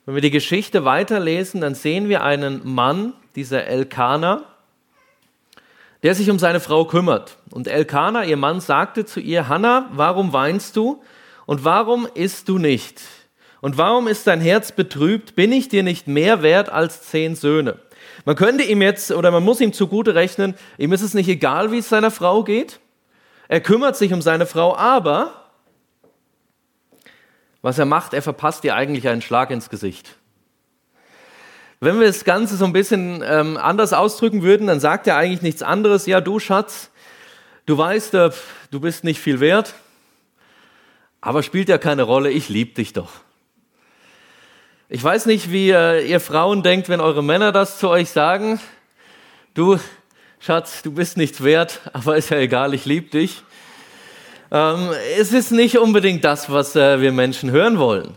Wenn 0.06 0.14
wir 0.14 0.22
die 0.22 0.30
Geschichte 0.30 0.84
weiterlesen, 0.84 1.60
dann 1.60 1.74
sehen 1.74 2.08
wir 2.08 2.22
einen 2.22 2.60
Mann, 2.62 3.14
dieser 3.34 3.64
Elkanah, 3.64 4.44
der 6.04 6.14
sich 6.14 6.30
um 6.30 6.38
seine 6.38 6.60
Frau 6.60 6.84
kümmert. 6.84 7.38
Und 7.50 7.66
Elkanah, 7.66 8.24
ihr 8.24 8.36
Mann, 8.36 8.60
sagte 8.60 9.06
zu 9.06 9.20
ihr, 9.20 9.48
Hannah, 9.48 9.88
warum 9.92 10.34
weinst 10.34 10.76
du 10.76 11.02
und 11.46 11.64
warum 11.64 12.06
isst 12.14 12.48
du 12.48 12.58
nicht? 12.58 13.00
Und 13.62 13.78
warum 13.78 14.06
ist 14.06 14.26
dein 14.26 14.42
Herz 14.42 14.70
betrübt? 14.70 15.34
Bin 15.34 15.50
ich 15.50 15.70
dir 15.70 15.82
nicht 15.82 16.06
mehr 16.06 16.42
wert 16.42 16.68
als 16.68 17.04
zehn 17.04 17.34
Söhne? 17.34 17.78
Man 18.26 18.36
könnte 18.36 18.64
ihm 18.64 18.82
jetzt, 18.82 19.12
oder 19.12 19.30
man 19.30 19.42
muss 19.42 19.62
ihm 19.62 19.72
zugute 19.72 20.14
rechnen, 20.14 20.54
ihm 20.76 20.92
ist 20.92 21.00
es 21.00 21.14
nicht 21.14 21.28
egal, 21.28 21.72
wie 21.72 21.78
es 21.78 21.88
seiner 21.88 22.10
Frau 22.10 22.44
geht. 22.44 22.80
Er 23.48 23.62
kümmert 23.62 23.96
sich 23.96 24.12
um 24.12 24.20
seine 24.20 24.44
Frau, 24.44 24.76
aber 24.76 25.32
was 27.62 27.78
er 27.78 27.86
macht, 27.86 28.12
er 28.12 28.20
verpasst 28.20 28.62
ihr 28.64 28.74
eigentlich 28.74 29.08
einen 29.08 29.22
Schlag 29.22 29.50
ins 29.50 29.70
Gesicht. 29.70 30.16
Wenn 31.84 32.00
wir 32.00 32.06
das 32.06 32.24
Ganze 32.24 32.56
so 32.56 32.64
ein 32.64 32.72
bisschen 32.72 33.22
ähm, 33.26 33.58
anders 33.58 33.92
ausdrücken 33.92 34.42
würden, 34.42 34.68
dann 34.68 34.80
sagt 34.80 35.06
er 35.06 35.18
eigentlich 35.18 35.42
nichts 35.42 35.62
anderes. 35.62 36.06
Ja, 36.06 36.22
du 36.22 36.38
Schatz, 36.38 36.90
du 37.66 37.76
weißt, 37.76 38.14
äh, 38.14 38.30
du 38.70 38.80
bist 38.80 39.04
nicht 39.04 39.20
viel 39.20 39.38
wert, 39.38 39.74
aber 41.20 41.42
spielt 41.42 41.68
ja 41.68 41.76
keine 41.76 42.04
Rolle, 42.04 42.30
ich 42.30 42.48
liebe 42.48 42.72
dich 42.72 42.94
doch. 42.94 43.10
Ich 44.88 45.04
weiß 45.04 45.26
nicht, 45.26 45.52
wie 45.52 45.72
äh, 45.72 46.08
ihr 46.08 46.20
Frauen 46.20 46.62
denkt, 46.62 46.88
wenn 46.88 47.02
eure 47.02 47.22
Männer 47.22 47.52
das 47.52 47.78
zu 47.78 47.90
euch 47.90 48.08
sagen. 48.08 48.58
Du, 49.52 49.78
Schatz, 50.40 50.80
du 50.80 50.90
bist 50.90 51.18
nichts 51.18 51.44
wert, 51.44 51.82
aber 51.92 52.16
ist 52.16 52.30
ja 52.30 52.38
egal, 52.38 52.72
ich 52.72 52.86
liebe 52.86 53.10
dich. 53.10 53.42
Ähm, 54.50 54.88
es 55.18 55.34
ist 55.34 55.50
nicht 55.50 55.76
unbedingt 55.76 56.24
das, 56.24 56.50
was 56.50 56.76
äh, 56.76 57.02
wir 57.02 57.12
Menschen 57.12 57.50
hören 57.50 57.78
wollen. 57.78 58.16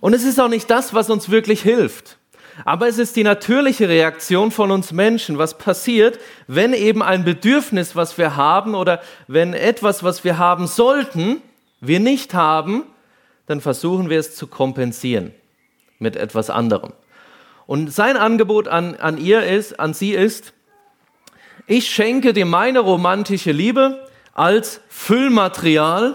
Und 0.00 0.14
es 0.14 0.24
ist 0.24 0.40
auch 0.40 0.48
nicht 0.48 0.70
das, 0.70 0.94
was 0.94 1.10
uns 1.10 1.30
wirklich 1.30 1.60
hilft. 1.60 2.16
Aber 2.64 2.88
es 2.88 2.98
ist 2.98 3.16
die 3.16 3.24
natürliche 3.24 3.88
Reaktion 3.88 4.50
von 4.50 4.70
uns 4.70 4.92
Menschen, 4.92 5.38
was 5.38 5.58
passiert, 5.58 6.18
wenn 6.46 6.72
eben 6.72 7.02
ein 7.02 7.24
Bedürfnis, 7.24 7.96
was 7.96 8.18
wir 8.18 8.36
haben 8.36 8.74
oder 8.74 9.00
wenn 9.26 9.54
etwas, 9.54 10.02
was 10.02 10.24
wir 10.24 10.38
haben 10.38 10.66
sollten, 10.66 11.42
wir 11.80 12.00
nicht 12.00 12.34
haben, 12.34 12.84
dann 13.46 13.60
versuchen 13.60 14.10
wir 14.10 14.18
es 14.18 14.34
zu 14.36 14.46
kompensieren 14.46 15.32
mit 15.98 16.16
etwas 16.16 16.50
anderem. 16.50 16.92
Und 17.66 17.92
sein 17.92 18.16
Angebot 18.16 18.68
an, 18.68 18.96
an 18.96 19.18
ihr 19.18 19.44
ist, 19.44 19.78
an 19.78 19.94
sie 19.94 20.12
ist, 20.12 20.52
ich 21.66 21.88
schenke 21.88 22.32
dir 22.32 22.46
meine 22.46 22.80
romantische 22.80 23.52
Liebe 23.52 24.06
als 24.34 24.80
Füllmaterial 24.88 26.14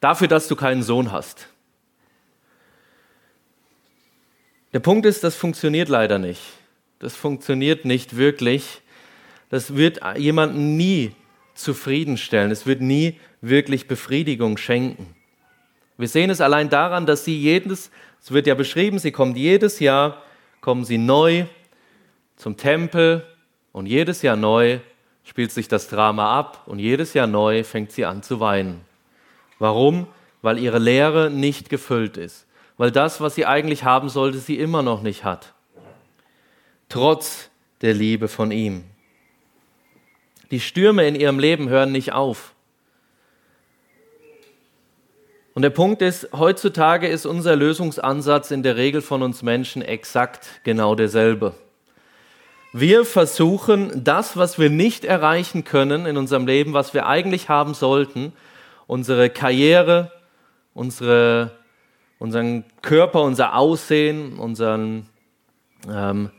dafür, 0.00 0.28
dass 0.28 0.48
du 0.48 0.56
keinen 0.56 0.82
Sohn 0.82 1.12
hast. 1.12 1.48
Der 4.72 4.80
Punkt 4.80 5.04
ist, 5.04 5.22
das 5.22 5.34
funktioniert 5.34 5.90
leider 5.90 6.18
nicht. 6.18 6.40
Das 6.98 7.14
funktioniert 7.14 7.84
nicht 7.84 8.16
wirklich. 8.16 8.80
Das 9.50 9.76
wird 9.76 10.00
jemanden 10.16 10.76
nie 10.76 11.12
zufriedenstellen. 11.54 12.50
Es 12.50 12.64
wird 12.64 12.80
nie 12.80 13.20
wirklich 13.42 13.86
Befriedigung 13.86 14.56
schenken. 14.56 15.14
Wir 15.98 16.08
sehen 16.08 16.30
es 16.30 16.40
allein 16.40 16.70
daran, 16.70 17.04
dass 17.04 17.24
sie 17.24 17.38
jedes, 17.38 17.90
es 18.22 18.30
wird 18.30 18.46
ja 18.46 18.54
beschrieben, 18.54 18.98
sie 18.98 19.12
kommt 19.12 19.36
jedes 19.36 19.78
Jahr, 19.78 20.22
kommen 20.62 20.84
sie 20.84 20.96
neu 20.96 21.44
zum 22.36 22.56
Tempel 22.56 23.26
und 23.72 23.86
jedes 23.86 24.22
Jahr 24.22 24.36
neu 24.36 24.78
spielt 25.22 25.52
sich 25.52 25.68
das 25.68 25.88
Drama 25.88 26.38
ab 26.38 26.62
und 26.66 26.78
jedes 26.78 27.12
Jahr 27.12 27.26
neu 27.26 27.62
fängt 27.62 27.92
sie 27.92 28.06
an 28.06 28.22
zu 28.22 28.40
weinen. 28.40 28.80
Warum? 29.58 30.06
Weil 30.40 30.58
ihre 30.58 30.78
Lehre 30.78 31.30
nicht 31.30 31.68
gefüllt 31.68 32.16
ist 32.16 32.46
weil 32.82 32.90
das, 32.90 33.20
was 33.20 33.36
sie 33.36 33.46
eigentlich 33.46 33.84
haben 33.84 34.08
sollte, 34.08 34.38
sie 34.38 34.58
immer 34.58 34.82
noch 34.82 35.02
nicht 35.02 35.22
hat. 35.22 35.54
Trotz 36.88 37.48
der 37.80 37.94
Liebe 37.94 38.26
von 38.26 38.50
ihm. 38.50 38.82
Die 40.50 40.58
Stürme 40.58 41.06
in 41.06 41.14
ihrem 41.14 41.38
Leben 41.38 41.68
hören 41.68 41.92
nicht 41.92 42.12
auf. 42.12 42.56
Und 45.54 45.62
der 45.62 45.70
Punkt 45.70 46.02
ist, 46.02 46.30
heutzutage 46.32 47.06
ist 47.06 47.24
unser 47.24 47.54
Lösungsansatz 47.54 48.50
in 48.50 48.64
der 48.64 48.76
Regel 48.76 49.00
von 49.00 49.22
uns 49.22 49.44
Menschen 49.44 49.82
exakt 49.82 50.48
genau 50.64 50.96
derselbe. 50.96 51.54
Wir 52.72 53.04
versuchen, 53.04 54.02
das, 54.02 54.36
was 54.36 54.58
wir 54.58 54.70
nicht 54.70 55.04
erreichen 55.04 55.62
können 55.62 56.04
in 56.04 56.16
unserem 56.16 56.48
Leben, 56.48 56.72
was 56.72 56.94
wir 56.94 57.06
eigentlich 57.06 57.48
haben 57.48 57.74
sollten, 57.74 58.32
unsere 58.88 59.30
Karriere, 59.30 60.10
unsere 60.74 61.61
unseren 62.22 62.62
Körper, 62.82 63.22
unser 63.22 63.56
Aussehen, 63.56 64.38
unseren, 64.38 65.08
ähm, 65.92 66.30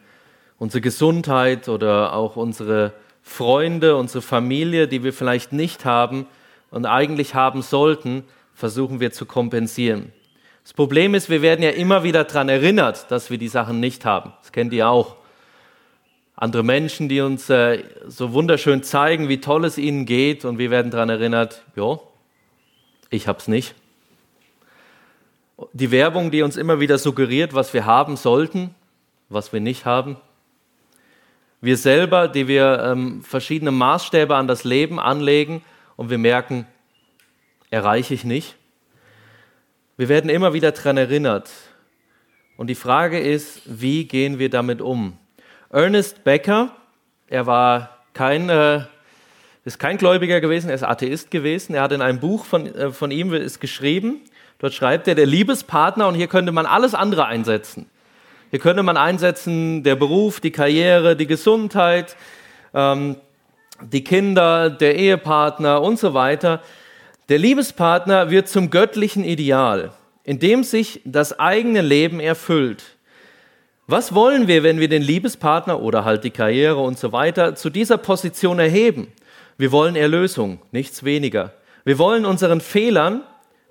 unsere 0.57 0.79
Gesundheit 0.79 1.67
oder 1.67 2.13
auch 2.13 2.37
unsere 2.37 2.93
Freunde, 3.21 3.97
unsere 3.97 4.21
Familie, 4.21 4.87
die 4.87 5.03
wir 5.03 5.11
vielleicht 5.11 5.51
nicht 5.51 5.83
haben 5.83 6.25
und 6.71 6.85
eigentlich 6.85 7.35
haben 7.35 7.61
sollten, 7.61 8.23
versuchen 8.53 9.01
wir 9.01 9.11
zu 9.11 9.25
kompensieren. 9.25 10.13
Das 10.63 10.71
Problem 10.71 11.15
ist, 11.15 11.29
wir 11.29 11.41
werden 11.41 11.61
ja 11.61 11.71
immer 11.71 12.03
wieder 12.03 12.23
daran 12.23 12.47
erinnert, 12.47 13.11
dass 13.11 13.29
wir 13.29 13.37
die 13.37 13.49
Sachen 13.49 13.81
nicht 13.81 14.05
haben. 14.05 14.31
Das 14.41 14.53
kennt 14.53 14.71
ihr 14.71 14.87
auch. 14.87 15.17
Andere 16.37 16.63
Menschen, 16.63 17.09
die 17.09 17.19
uns 17.19 17.49
äh, 17.49 17.83
so 18.07 18.31
wunderschön 18.31 18.83
zeigen, 18.83 19.27
wie 19.27 19.41
toll 19.41 19.65
es 19.65 19.77
ihnen 19.77 20.05
geht 20.05 20.45
und 20.45 20.59
wir 20.59 20.71
werden 20.71 20.91
daran 20.91 21.09
erinnert, 21.09 21.61
ja, 21.75 21.99
ich 23.09 23.27
hab's 23.27 23.49
nicht 23.49 23.75
die 25.73 25.91
Werbung, 25.91 26.31
die 26.31 26.41
uns 26.41 26.57
immer 26.57 26.79
wieder 26.79 26.97
suggeriert, 26.97 27.53
was 27.53 27.73
wir 27.73 27.85
haben 27.85 28.17
sollten, 28.17 28.75
was 29.29 29.53
wir 29.53 29.59
nicht 29.59 29.85
haben. 29.85 30.17
Wir 31.61 31.77
selber, 31.77 32.27
die 32.27 32.47
wir 32.47 32.83
ähm, 32.83 33.21
verschiedene 33.23 33.71
Maßstäbe 33.71 34.35
an 34.35 34.47
das 34.47 34.63
Leben 34.63 34.99
anlegen 34.99 35.61
und 35.95 36.09
wir 36.09 36.17
merken, 36.17 36.67
erreiche 37.69 38.13
ich 38.13 38.25
nicht. 38.25 38.55
Wir 39.95 40.09
werden 40.09 40.29
immer 40.29 40.53
wieder 40.53 40.71
daran 40.71 40.97
erinnert. 40.97 41.49
Und 42.57 42.67
die 42.67 42.75
Frage 42.75 43.19
ist, 43.19 43.61
wie 43.65 44.05
gehen 44.05 44.39
wir 44.39 44.49
damit 44.49 44.81
um? 44.81 45.17
Ernest 45.69 46.23
Becker, 46.23 46.75
er 47.27 47.45
war 47.47 47.97
kein, 48.13 48.49
äh, 48.49 48.81
ist 49.65 49.79
kein 49.79 49.97
Gläubiger 49.97 50.41
gewesen, 50.41 50.69
er 50.69 50.75
ist 50.75 50.83
Atheist 50.83 51.31
gewesen. 51.31 51.73
Er 51.73 51.83
hat 51.83 51.91
in 51.91 52.01
einem 52.01 52.19
Buch 52.19 52.45
von, 52.45 52.67
äh, 52.67 52.91
von 52.91 53.09
ihm 53.09 53.33
ist 53.33 53.59
geschrieben, 53.59 54.21
Dort 54.63 54.73
schreibt 54.73 55.09
er, 55.09 55.15
der 55.15 55.25
Liebespartner, 55.25 56.07
und 56.07 56.15
hier 56.15 56.27
könnte 56.27 56.53
man 56.53 56.65
alles 56.65 56.95
andere 56.95 57.25
einsetzen. 57.25 57.89
Hier 58.49 58.59
könnte 58.59 58.81
man 58.81 58.95
einsetzen, 58.95 59.83
der 59.83 59.97
Beruf, 59.97 60.39
die 60.39 60.51
Karriere, 60.51 61.17
die 61.17 61.27
Gesundheit, 61.27 62.15
ähm, 62.73 63.17
die 63.81 64.05
Kinder, 64.05 64.69
der 64.69 64.95
Ehepartner 64.95 65.81
und 65.81 65.99
so 65.99 66.13
weiter. 66.13 66.61
Der 67.27 67.39
Liebespartner 67.39 68.31
wird 68.31 68.47
zum 68.47 68.69
göttlichen 68.69 69.25
Ideal, 69.25 69.91
in 70.23 70.39
dem 70.39 70.63
sich 70.63 71.01
das 71.03 71.37
eigene 71.37 71.81
Leben 71.81 72.21
erfüllt. 72.21 72.85
Was 73.85 74.15
wollen 74.15 74.47
wir, 74.47 74.63
wenn 74.63 74.79
wir 74.79 74.87
den 74.87 75.01
Liebespartner 75.01 75.81
oder 75.81 76.05
halt 76.05 76.23
die 76.23 76.31
Karriere 76.31 76.79
und 76.79 76.97
so 76.97 77.11
weiter 77.11 77.55
zu 77.55 77.69
dieser 77.69 77.97
Position 77.97 78.59
erheben? 78.59 79.11
Wir 79.57 79.73
wollen 79.73 79.97
Erlösung, 79.97 80.59
nichts 80.71 81.03
weniger. 81.03 81.51
Wir 81.83 81.97
wollen 81.97 82.23
unseren 82.23 82.61
Fehlern 82.61 83.23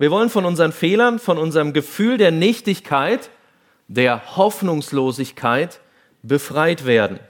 wir 0.03 0.11
wollen 0.11 0.31
von 0.31 0.45
unseren 0.45 0.73
Fehlern, 0.73 1.21
von 1.21 1.39
unserem 1.39 1.73
Gefühl 1.73 2.19
der 2.19 2.33
Nichtigkeit, 2.33 3.31
der 3.87 4.37
Hoffnungslosigkeit 4.37 5.79
befreit 6.25 6.87
werden. 6.87 7.21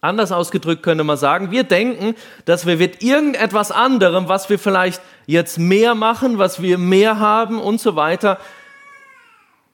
Anders 0.00 0.32
ausgedrückt 0.32 0.82
könnte 0.82 1.04
man 1.04 1.16
sagen, 1.16 1.52
wir 1.52 1.62
denken, 1.62 2.16
dass 2.44 2.66
wir 2.66 2.78
mit 2.78 3.04
irgendetwas 3.04 3.70
anderem, 3.70 4.26
was 4.26 4.50
wir 4.50 4.58
vielleicht 4.58 5.00
jetzt 5.26 5.60
mehr 5.60 5.94
machen, 5.94 6.38
was 6.38 6.60
wir 6.60 6.76
mehr 6.76 7.20
haben 7.20 7.60
und 7.60 7.80
so 7.80 7.94
weiter, 7.94 8.40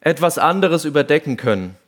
etwas 0.02 0.36
anderes 0.36 0.84
überdecken 0.84 1.38
können. 1.38 1.78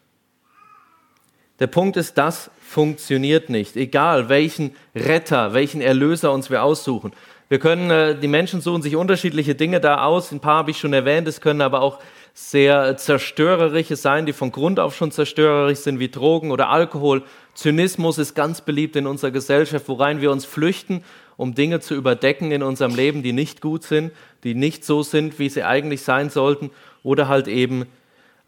Der 1.60 1.66
Punkt 1.66 1.98
ist, 1.98 2.16
das 2.16 2.50
funktioniert 2.66 3.50
nicht. 3.50 3.76
Egal 3.76 4.30
welchen 4.30 4.74
Retter, 4.94 5.52
welchen 5.52 5.82
Erlöser 5.82 6.32
uns 6.32 6.48
wir 6.48 6.62
aussuchen. 6.62 7.12
Wir 7.48 7.58
können, 7.58 7.90
äh, 7.90 8.18
die 8.18 8.28
Menschen 8.28 8.60
suchen 8.60 8.82
sich 8.82 8.96
unterschiedliche 8.96 9.54
Dinge 9.54 9.80
da 9.80 10.04
aus. 10.04 10.32
Ein 10.32 10.40
paar 10.40 10.56
habe 10.58 10.70
ich 10.70 10.78
schon 10.78 10.92
erwähnt. 10.92 11.28
Es 11.28 11.40
können 11.40 11.60
aber 11.60 11.82
auch 11.82 12.00
sehr 12.32 12.96
zerstörerische 12.96 13.96
sein, 13.96 14.26
die 14.26 14.32
von 14.32 14.50
Grund 14.50 14.80
auf 14.80 14.96
schon 14.96 15.12
zerstörerisch 15.12 15.80
sind, 15.80 16.00
wie 16.00 16.08
Drogen 16.08 16.50
oder 16.50 16.70
Alkohol. 16.70 17.22
Zynismus 17.54 18.18
ist 18.18 18.34
ganz 18.34 18.62
beliebt 18.62 18.96
in 18.96 19.06
unserer 19.06 19.30
Gesellschaft, 19.30 19.88
worein 19.88 20.20
wir 20.20 20.32
uns 20.32 20.44
flüchten, 20.44 21.04
um 21.36 21.54
Dinge 21.54 21.80
zu 21.80 21.94
überdecken 21.94 22.50
in 22.50 22.62
unserem 22.62 22.94
Leben, 22.94 23.22
die 23.22 23.32
nicht 23.32 23.60
gut 23.60 23.84
sind, 23.84 24.12
die 24.42 24.54
nicht 24.54 24.84
so 24.84 25.02
sind, 25.02 25.38
wie 25.38 25.48
sie 25.48 25.62
eigentlich 25.62 26.02
sein 26.02 26.30
sollten. 26.30 26.70
Oder 27.02 27.28
halt 27.28 27.46
eben 27.46 27.84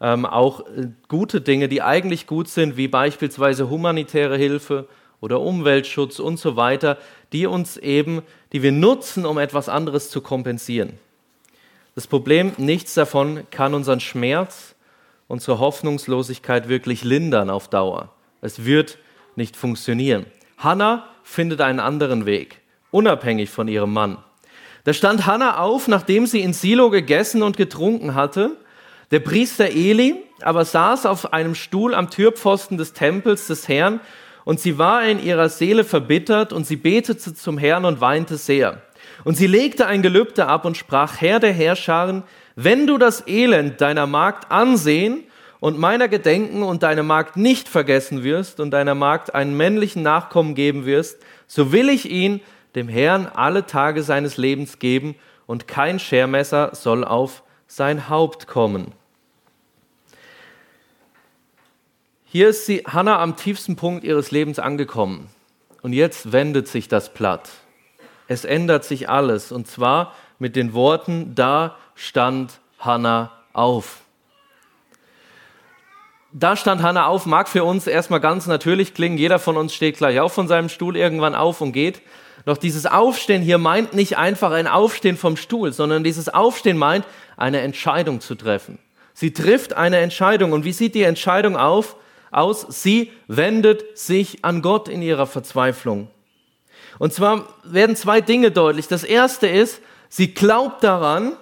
ähm, 0.01 0.25
auch 0.25 0.61
äh, 0.61 0.87
gute 1.07 1.39
Dinge, 1.39 1.69
die 1.69 1.81
eigentlich 1.81 2.27
gut 2.27 2.47
sind, 2.47 2.77
wie 2.77 2.87
beispielsweise 2.87 3.69
humanitäre 3.69 4.37
Hilfe 4.37 4.87
oder 5.21 5.41
Umweltschutz 5.41 6.19
und 6.19 6.37
so 6.37 6.55
weiter, 6.55 6.97
die 7.33 7.45
uns 7.45 7.77
eben, 7.77 8.21
die 8.53 8.63
wir 8.63 8.71
nutzen, 8.71 9.25
um 9.25 9.37
etwas 9.37 9.69
anderes 9.69 10.09
zu 10.09 10.21
kompensieren. 10.21 10.93
Das 11.95 12.07
Problem, 12.07 12.53
nichts 12.57 12.93
davon 12.93 13.49
kann 13.49 13.73
unseren 13.73 13.99
Schmerz 13.99 14.75
unsere 15.27 15.59
Hoffnungslosigkeit 15.59 16.69
wirklich 16.69 17.03
lindern 17.03 17.49
auf 17.49 17.67
Dauer. 17.67 18.09
Es 18.41 18.65
wird 18.65 18.97
nicht 19.35 19.55
funktionieren. 19.55 20.25
Hannah 20.57 21.07
findet 21.23 21.61
einen 21.61 21.79
anderen 21.79 22.25
Weg, 22.25 22.61
unabhängig 22.91 23.49
von 23.49 23.67
ihrem 23.67 23.93
Mann. 23.93 24.17
Da 24.85 24.93
stand 24.93 25.25
Hannah 25.25 25.59
auf, 25.59 25.87
nachdem 25.87 26.25
sie 26.25 26.41
in 26.41 26.53
Silo 26.53 26.89
gegessen 26.89 27.43
und 27.43 27.57
getrunken 27.57 28.15
hatte. 28.15 28.55
Der 29.11 29.19
Priester 29.19 29.69
Eli 29.69 30.23
aber 30.41 30.65
saß 30.65 31.05
auf 31.05 31.33
einem 31.33 31.55
Stuhl 31.55 31.93
am 31.93 32.09
Türpfosten 32.09 32.77
des 32.77 32.93
Tempels 32.93 33.47
des 33.47 33.67
Herrn 33.67 33.99
und 34.47 34.61
sie 34.61 34.77
war 34.77 35.03
in 35.03 35.21
ihrer 35.21 35.49
Seele 35.49 35.83
verbittert 35.83 36.53
und 36.53 36.65
sie 36.65 36.77
betete 36.77 37.33
zum 37.33 37.57
Herrn 37.57 37.83
und 37.83 37.99
weinte 37.99 38.37
sehr. 38.37 38.81
Und 39.25 39.35
sie 39.35 39.45
legte 39.45 39.87
ein 39.87 40.01
Gelübde 40.01 40.47
ab 40.47 40.63
und 40.63 40.77
sprach, 40.77 41.19
Herr 41.19 41.41
der 41.41 41.51
Herrscharen, 41.51 42.23
wenn 42.55 42.87
du 42.87 42.97
das 42.97 43.27
Elend 43.27 43.81
deiner 43.81 44.07
Magd 44.07 44.49
ansehen 44.49 45.25
und 45.59 45.77
meiner 45.77 46.07
gedenken 46.07 46.63
und 46.63 46.81
deine 46.81 47.03
Magd 47.03 47.35
nicht 47.35 47.67
vergessen 47.67 48.23
wirst 48.23 48.61
und 48.61 48.71
deiner 48.71 48.95
Magd 48.95 49.35
einen 49.35 49.57
männlichen 49.57 50.01
Nachkommen 50.01 50.55
geben 50.55 50.85
wirst, 50.85 51.19
so 51.45 51.73
will 51.73 51.89
ich 51.89 52.09
ihn 52.09 52.39
dem 52.73 52.87
Herrn 52.87 53.25
alle 53.27 53.65
Tage 53.65 54.01
seines 54.01 54.37
Lebens 54.37 54.79
geben 54.79 55.15
und 55.45 55.67
kein 55.67 55.99
Schermesser 55.99 56.69
soll 56.73 57.03
auf 57.03 57.43
sein 57.67 58.07
Haupt 58.07 58.47
kommen. 58.47 58.93
Hier 62.29 62.49
ist 62.49 62.65
sie, 62.65 62.83
Hannah 62.85 63.21
am 63.21 63.37
tiefsten 63.37 63.77
Punkt 63.77 64.03
ihres 64.03 64.31
Lebens 64.31 64.59
angekommen. 64.59 65.29
Und 65.81 65.93
jetzt 65.93 66.33
wendet 66.33 66.67
sich 66.67 66.89
das 66.89 67.13
Blatt. 67.13 67.49
Es 68.27 68.43
ändert 68.43 68.83
sich 68.83 69.07
alles. 69.07 69.53
Und 69.53 69.67
zwar 69.67 70.13
mit 70.37 70.57
den 70.57 70.73
Worten, 70.73 71.35
da 71.35 71.77
stand 71.95 72.59
Hannah 72.79 73.31
auf. 73.53 74.01
Da 76.33 76.57
stand 76.57 76.81
Hannah 76.81 77.07
auf, 77.07 77.25
mag 77.25 77.47
für 77.47 77.63
uns 77.63 77.87
erstmal 77.87 78.19
ganz 78.19 78.45
natürlich 78.45 78.93
klingen. 78.93 79.17
Jeder 79.17 79.39
von 79.39 79.55
uns 79.55 79.73
steht 79.73 79.97
gleich 79.97 80.19
auf 80.19 80.33
von 80.33 80.49
seinem 80.49 80.67
Stuhl 80.67 80.97
irgendwann 80.97 81.33
auf 81.33 81.61
und 81.61 81.71
geht. 81.71 82.01
Doch 82.45 82.57
dieses 82.57 82.85
Aufstehen 82.85 83.41
hier 83.41 83.57
meint 83.57 83.93
nicht 83.93 84.17
einfach 84.17 84.51
ein 84.51 84.67
Aufstehen 84.67 85.15
vom 85.15 85.37
Stuhl, 85.37 85.71
sondern 85.71 86.03
dieses 86.03 86.27
Aufstehen 86.27 86.77
meint, 86.77 87.05
eine 87.37 87.61
Entscheidung 87.61 88.19
zu 88.19 88.35
treffen. 88.35 88.79
Sie 89.13 89.31
trifft 89.31 89.73
eine 89.73 89.99
Entscheidung. 89.99 90.51
Und 90.51 90.65
wie 90.65 90.73
sieht 90.73 90.93
die 90.93 91.03
Entscheidung 91.03 91.55
auf, 91.55 91.95
aus? 92.31 92.65
Sie 92.69 93.11
wendet 93.27 93.97
sich 93.97 94.43
an 94.43 94.61
Gott 94.61 94.87
in 94.87 95.01
ihrer 95.01 95.27
Verzweiflung. 95.27 96.09
Und 96.99 97.13
zwar 97.13 97.47
werden 97.63 97.95
zwei 97.95 98.21
Dinge 98.21 98.51
deutlich. 98.51 98.87
Das 98.87 99.03
erste 99.03 99.47
ist, 99.47 99.81
sie 100.09 100.33
glaubt 100.33 100.83
daran, 100.83 101.35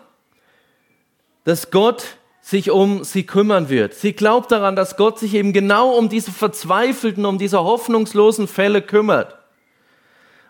dass 1.43 1.71
Gott 1.71 2.17
sich 2.41 2.69
um 2.69 3.03
sie 3.03 3.25
kümmern 3.25 3.69
wird. 3.69 3.93
Sie 3.93 4.13
glaubt 4.13 4.51
daran, 4.51 4.75
dass 4.75 4.97
Gott 4.97 5.17
sich 5.17 5.33
eben 5.33 5.53
genau 5.53 5.91
um 5.91 6.09
diese 6.09 6.31
verzweifelten, 6.31 7.25
um 7.25 7.37
diese 7.37 7.63
hoffnungslosen 7.63 8.47
Fälle 8.47 8.81
kümmert. 8.81 9.35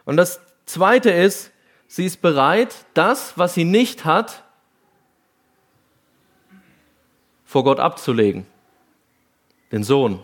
Und 0.03 0.17
das 0.17 0.41
Zweite 0.65 1.11
ist, 1.11 1.51
sie 1.87 2.05
ist 2.05 2.21
bereit, 2.21 2.75
das, 2.93 3.37
was 3.37 3.53
sie 3.53 3.63
nicht 3.63 4.03
hat, 4.03 4.43
vor 7.45 7.63
Gott 7.63 7.79
abzulegen. 7.79 8.45
Den 9.75 9.83
Sohn. 9.83 10.21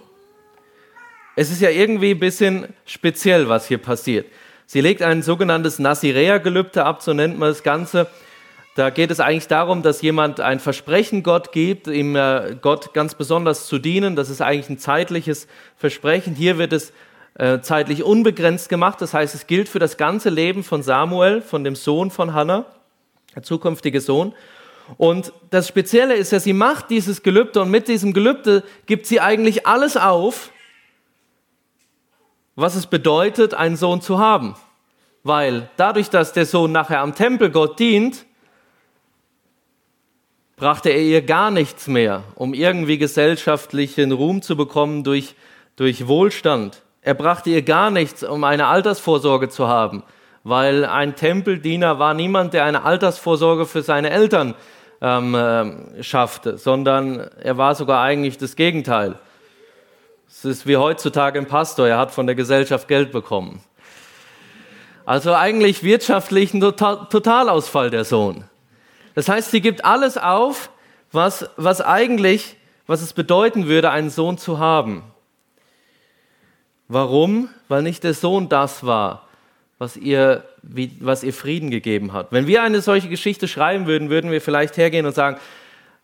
Es 1.36 1.52
ist 1.52 1.60
ja 1.60 1.70
irgendwie 1.70 2.12
ein 2.12 2.20
bisschen 2.20 2.68
speziell, 2.86 3.50
was 3.50 3.68
hier 3.68 3.80
passiert. 3.80 4.26
Sie 4.66 4.80
legt 4.80 5.02
ein 5.02 5.22
sogenanntes 5.22 5.78
Nazirea-Gelübde 5.78 6.86
ab, 6.86 7.02
so 7.02 7.12
nennt 7.12 7.38
man 7.38 7.50
das 7.50 7.62
Ganze. 7.62 8.08
Da 8.78 8.92
geht 8.92 9.12
es 9.12 9.20
eigentlich 9.20 9.50
darum, 9.50 9.82
dass 9.82 10.02
jemand 10.02 10.40
ein 10.40 10.62
Versprechen 10.62 11.22
Gott 11.22 11.52
gibt, 11.52 11.88
ihm 11.88 12.16
äh, 12.16 12.56
Gott 12.62 12.94
ganz 12.94 13.14
besonders 13.14 13.68
zu 13.68 13.78
dienen. 13.78 14.16
Das 14.16 14.30
ist 14.30 14.42
eigentlich 14.42 14.70
ein 14.70 14.80
zeitliches 14.80 15.48
Versprechen. 15.76 16.34
Hier 16.34 16.58
wird 16.58 16.72
es 16.72 16.94
äh, 17.34 17.60
zeitlich 17.60 18.04
unbegrenzt 18.04 18.70
gemacht. 18.70 19.02
Das 19.02 19.14
heißt, 19.14 19.36
es 19.36 19.48
gilt 19.48 19.68
für 19.68 19.80
das 19.80 19.98
ganze 19.98 20.30
Leben 20.30 20.64
von 20.64 20.82
Samuel, 20.82 21.42
von 21.42 21.66
dem 21.66 21.76
Sohn 21.76 22.10
von 22.10 22.34
Hannah, 22.34 22.68
der 23.36 23.44
zukünftige 23.44 24.00
Sohn. 24.00 24.34
Und 24.98 25.34
das 25.50 25.68
Spezielle 25.68 26.16
ist 26.16 26.32
ja, 26.32 26.40
sie 26.40 26.54
macht 26.54 26.90
dieses 26.90 27.24
Gelübde 27.24 27.62
und 27.62 27.72
mit 27.72 27.88
diesem 27.88 28.14
Gelübde 28.14 28.64
gibt 28.86 29.06
sie 29.06 29.20
eigentlich 29.20 29.68
alles 29.68 29.98
auf, 29.98 30.52
was 32.56 32.76
es 32.76 32.88
bedeutet, 32.88 33.54
einen 33.54 33.78
Sohn 33.78 34.02
zu 34.02 34.20
haben. 34.20 34.56
Weil 35.24 35.70
dadurch, 35.78 36.10
dass 36.10 36.34
der 36.34 36.46
Sohn 36.46 36.72
nachher 36.72 37.02
am 37.02 37.16
Tempel 37.16 37.52
Gott 37.52 37.80
dient, 37.80 38.26
brachte 40.56 40.90
er 40.90 41.02
ihr 41.02 41.24
gar 41.24 41.50
nichts 41.50 41.88
mehr, 41.88 42.24
um 42.36 42.54
irgendwie 42.54 42.98
gesellschaftlichen 42.98 44.12
Ruhm 44.12 44.42
zu 44.42 44.56
bekommen 44.56 45.04
durch, 45.04 45.36
durch 45.76 46.08
Wohlstand. 46.08 46.84
Er 47.02 47.16
brachte 47.16 47.50
ihr 47.50 47.64
gar 47.64 47.90
nichts, 47.90 48.24
um 48.24 48.44
eine 48.44 48.68
Altersvorsorge 48.68 49.50
zu 49.50 49.68
haben, 49.68 50.04
weil 50.44 50.86
ein 50.86 51.16
Tempeldiener 51.16 51.98
war 51.98 52.14
niemand, 52.14 52.54
der 52.54 52.66
eine 52.66 52.84
Altersvorsorge 52.84 53.66
für 53.66 53.82
seine 53.82 54.12
Eltern 54.12 54.54
ähm, 55.02 55.36
äh, 55.36 56.04
schaffte, 56.04 56.58
sondern 56.58 57.20
er 57.20 57.58
war 57.58 57.76
sogar 57.76 58.04
eigentlich 58.04 58.38
das 58.38 58.56
Gegenteil. 58.56 59.18
Es 60.28 60.46
ist 60.46 60.68
wie 60.68 60.78
heutzutage 60.78 61.40
ein 61.40 61.48
Pastor, 61.48 61.88
er 61.88 61.98
hat 61.98 62.12
von 62.12 62.26
der 62.26 62.36
Gesellschaft 62.36 62.88
Geld 62.88 63.12
bekommen. 63.12 63.62
Also 65.06 65.34
eigentlich 65.34 65.84
wirtschaftlich 65.84 66.54
ein 66.54 66.62
Totalausfall 66.62 67.90
der 67.90 68.06
Sohn. 68.06 68.46
Das 69.16 69.28
heißt, 69.28 69.52
sie 69.52 69.62
gibt 69.62 69.84
alles 69.84 70.18
auf, 70.18 70.70
was, 71.12 71.50
was 71.58 71.82
eigentlich, 71.82 72.56
was 72.88 73.02
es 73.02 73.14
bedeuten 73.14 73.68
würde, 73.68 73.90
einen 73.90 74.10
Sohn 74.10 74.38
zu 74.38 74.60
haben. 74.60 75.04
Warum? 76.88 77.50
Weil 77.68 77.84
nicht 77.84 78.04
der 78.04 78.14
Sohn 78.14 78.48
das 78.48 78.86
war, 78.86 79.28
was 79.82 79.98
ihr, 79.98 80.44
wie, 80.62 80.92
was 81.00 81.24
ihr 81.24 81.34
Frieden 81.34 81.72
gegeben 81.72 82.14
hat. 82.14 82.28
Wenn 82.30 82.46
wir 82.46 82.62
eine 82.62 82.82
solche 82.82 83.10
Geschichte 83.10 83.48
schreiben 83.48 83.88
würden, 83.88 84.12
würden 84.12 84.30
wir 84.30 84.40
vielleicht 84.40 84.78
hergehen 84.78 85.08
und 85.08 85.16
sagen, 85.16 85.38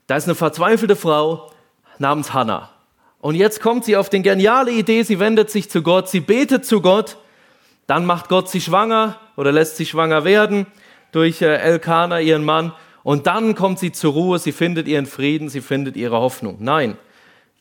da 0.08 0.16
ist 0.16 0.24
eine 0.24 0.34
verzweifelte 0.34 0.96
Frau 0.96 1.52
namens 2.00 2.34
Hannah. 2.34 2.72
Und 3.20 3.36
jetzt 3.36 3.62
kommt 3.62 3.86
sie 3.86 3.96
auf 3.96 4.10
die 4.10 4.24
geniale 4.24 4.72
Idee, 4.72 5.04
sie 5.04 5.20
wendet 5.20 5.52
sich 5.52 5.70
zu 5.70 5.84
Gott, 5.84 6.10
sie 6.10 6.22
betet 6.22 6.66
zu 6.66 6.82
Gott, 6.82 7.18
dann 7.86 8.08
macht 8.08 8.30
Gott 8.30 8.50
sie 8.50 8.62
schwanger 8.62 9.20
oder 9.36 9.52
lässt 9.52 9.78
sie 9.78 9.86
schwanger 9.86 10.26
werden 10.26 10.66
durch 11.12 11.44
äh, 11.44 11.58
Elkanah, 11.58 12.20
ihren 12.20 12.44
Mann, 12.44 12.74
und 13.04 13.28
dann 13.28 13.54
kommt 13.54 13.78
sie 13.78 13.92
zur 13.92 14.14
Ruhe, 14.14 14.40
sie 14.40 14.54
findet 14.54 14.88
ihren 14.88 15.06
Frieden, 15.06 15.50
sie 15.50 15.62
findet 15.62 15.96
ihre 15.98 16.18
Hoffnung. 16.18 16.58
Nein, 16.62 16.98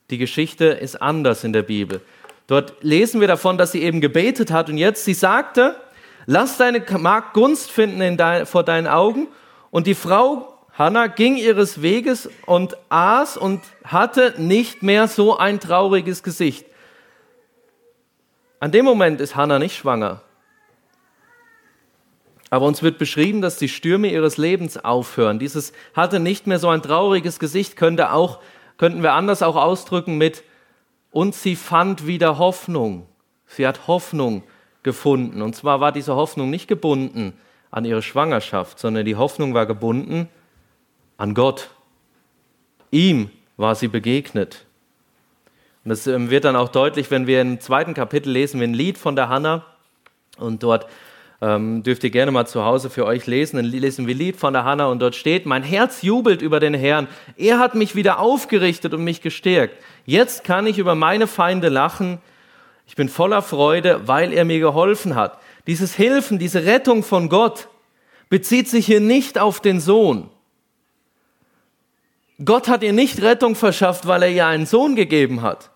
die 0.08 0.16
Geschichte 0.16 0.64
ist 0.64 0.96
anders 1.02 1.44
in 1.44 1.52
der 1.52 1.62
Bibel. 1.62 2.00
Dort 2.46 2.72
lesen 2.80 3.20
wir 3.20 3.28
davon, 3.28 3.58
dass 3.58 3.72
sie 3.72 3.82
eben 3.82 4.00
gebetet 4.00 4.50
hat 4.50 4.70
und 4.70 4.78
jetzt 4.78 5.04
sie 5.04 5.12
sagte, 5.12 5.76
lass 6.26 6.58
deine 6.58 6.84
Magd 6.98 7.34
Gunst 7.34 7.70
finden 7.70 8.16
dein, 8.16 8.46
vor 8.46 8.62
deinen 8.62 8.86
Augen. 8.86 9.28
Und 9.70 9.86
die 9.86 9.94
Frau 9.94 10.56
Hannah 10.76 11.06
ging 11.06 11.36
ihres 11.36 11.80
Weges 11.80 12.28
und 12.44 12.76
aß 12.90 13.36
und 13.36 13.62
hatte 13.84 14.34
nicht 14.36 14.82
mehr 14.82 15.08
so 15.08 15.38
ein 15.38 15.58
trauriges 15.58 16.22
Gesicht. 16.22 16.66
An 18.60 18.72
dem 18.72 18.84
Moment 18.84 19.20
ist 19.20 19.36
Hannah 19.36 19.58
nicht 19.58 19.76
schwanger. 19.76 20.22
Aber 22.50 22.66
uns 22.66 22.82
wird 22.82 22.98
beschrieben, 22.98 23.40
dass 23.40 23.56
die 23.56 23.68
Stürme 23.68 24.10
ihres 24.10 24.36
Lebens 24.36 24.76
aufhören. 24.76 25.38
Dieses 25.38 25.72
hatte 25.94 26.20
nicht 26.20 26.46
mehr 26.46 26.58
so 26.58 26.68
ein 26.68 26.82
trauriges 26.82 27.38
Gesicht, 27.38 27.76
könnte 27.76 28.12
auch, 28.12 28.40
könnten 28.76 29.02
wir 29.02 29.14
anders 29.14 29.42
auch 29.42 29.56
ausdrücken 29.56 30.16
mit, 30.18 30.44
und 31.10 31.34
sie 31.34 31.56
fand 31.56 32.06
wieder 32.06 32.38
Hoffnung. 32.38 33.06
Sie 33.46 33.66
hat 33.66 33.86
Hoffnung 33.86 34.42
gefunden. 34.86 35.42
Und 35.42 35.54
zwar 35.54 35.80
war 35.80 35.92
diese 35.92 36.16
Hoffnung 36.16 36.48
nicht 36.48 36.68
gebunden 36.68 37.34
an 37.70 37.84
ihre 37.84 38.00
Schwangerschaft, 38.00 38.78
sondern 38.78 39.04
die 39.04 39.16
Hoffnung 39.16 39.52
war 39.52 39.66
gebunden 39.66 40.30
an 41.18 41.34
Gott. 41.34 41.68
Ihm 42.90 43.28
war 43.58 43.74
sie 43.74 43.88
begegnet. 43.88 44.64
Und 45.84 45.90
das 45.90 46.06
ähm, 46.06 46.30
wird 46.30 46.44
dann 46.44 46.56
auch 46.56 46.68
deutlich, 46.68 47.10
wenn 47.10 47.26
wir 47.26 47.42
im 47.42 47.60
zweiten 47.60 47.92
Kapitel 47.92 48.30
lesen, 48.30 48.60
wir 48.60 48.66
ein 48.66 48.74
Lied 48.74 48.96
von 48.96 49.16
der 49.16 49.28
Hannah. 49.28 49.66
Und 50.38 50.62
dort 50.62 50.86
ähm, 51.42 51.82
dürft 51.82 52.04
ihr 52.04 52.10
gerne 52.10 52.30
mal 52.30 52.46
zu 52.46 52.64
Hause 52.64 52.88
für 52.88 53.04
euch 53.04 53.26
lesen. 53.26 53.56
Dann 53.56 53.66
lesen 53.66 54.06
wir 54.06 54.14
ein 54.14 54.18
Lied 54.18 54.36
von 54.36 54.52
der 54.52 54.64
Hannah 54.64 54.86
und 54.86 55.00
dort 55.00 55.14
steht, 55.14 55.46
mein 55.46 55.62
Herz 55.62 56.02
jubelt 56.02 56.42
über 56.42 56.60
den 56.60 56.74
Herrn. 56.74 57.08
Er 57.36 57.58
hat 57.58 57.74
mich 57.74 57.94
wieder 57.94 58.20
aufgerichtet 58.20 58.94
und 58.94 59.04
mich 59.04 59.20
gestärkt. 59.20 59.76
Jetzt 60.04 60.44
kann 60.44 60.66
ich 60.66 60.78
über 60.78 60.94
meine 60.94 61.26
Feinde 61.26 61.68
lachen. 61.68 62.18
Ich 62.86 62.94
bin 62.94 63.08
voller 63.08 63.42
Freude, 63.42 64.06
weil 64.06 64.32
er 64.32 64.44
mir 64.44 64.60
geholfen 64.60 65.14
hat. 65.14 65.38
Dieses 65.66 65.94
Hilfen, 65.94 66.38
diese 66.38 66.64
Rettung 66.64 67.02
von 67.02 67.28
Gott 67.28 67.68
bezieht 68.28 68.68
sich 68.68 68.86
hier 68.86 69.00
nicht 69.00 69.38
auf 69.38 69.60
den 69.60 69.80
Sohn. 69.80 70.30
Gott 72.44 72.68
hat 72.68 72.82
ihr 72.82 72.92
nicht 72.92 73.22
Rettung 73.22 73.54
verschafft, 73.54 74.06
weil 74.06 74.22
er 74.22 74.30
ihr 74.30 74.46
einen 74.46 74.66
Sohn 74.66 74.94
gegeben 74.94 75.42
hat, 75.42 75.70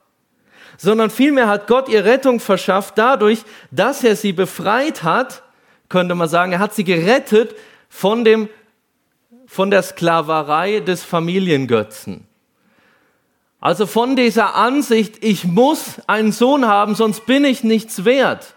sondern 0.76 1.10
vielmehr 1.10 1.48
hat 1.48 1.66
Gott 1.66 1.88
ihr 1.88 2.04
Rettung 2.04 2.38
verschafft 2.38 2.98
dadurch, 2.98 3.44
dass 3.70 4.04
er 4.04 4.14
sie 4.14 4.32
befreit 4.32 5.02
hat, 5.02 5.42
könnte 5.88 6.14
man 6.14 6.28
sagen, 6.28 6.52
er 6.52 6.58
hat 6.58 6.74
sie 6.74 6.84
gerettet 6.84 7.56
von 7.88 8.24
dem, 8.24 8.48
von 9.46 9.70
der 9.70 9.82
Sklaverei 9.82 10.80
des 10.80 11.02
Familiengötzen. 11.02 12.26
Also 13.60 13.86
von 13.86 14.16
dieser 14.16 14.54
Ansicht, 14.54 15.22
ich 15.22 15.44
muss 15.44 16.00
einen 16.06 16.32
Sohn 16.32 16.66
haben, 16.66 16.94
sonst 16.94 17.26
bin 17.26 17.44
ich 17.44 17.62
nichts 17.62 18.04
wert. 18.04 18.54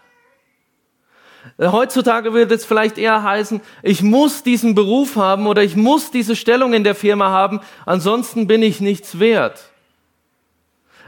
Heutzutage 1.60 2.34
würde 2.34 2.56
es 2.56 2.64
vielleicht 2.64 2.98
eher 2.98 3.22
heißen, 3.22 3.60
ich 3.82 4.02
muss 4.02 4.44
diesen 4.44 4.76
Beruf 4.76 5.18
haben 5.18 5.46
oder 5.46 5.62
ich 5.62 5.76
muss 5.76 6.10
diese 6.10 6.38
Stellung 6.38 6.74
in 6.74 6.86
der 6.86 6.96
Firma 6.96 7.30
haben, 7.30 7.60
ansonsten 7.86 8.48
bin 8.48 8.64
ich 8.64 8.80
nichts 8.80 9.20
wert. 9.20 9.66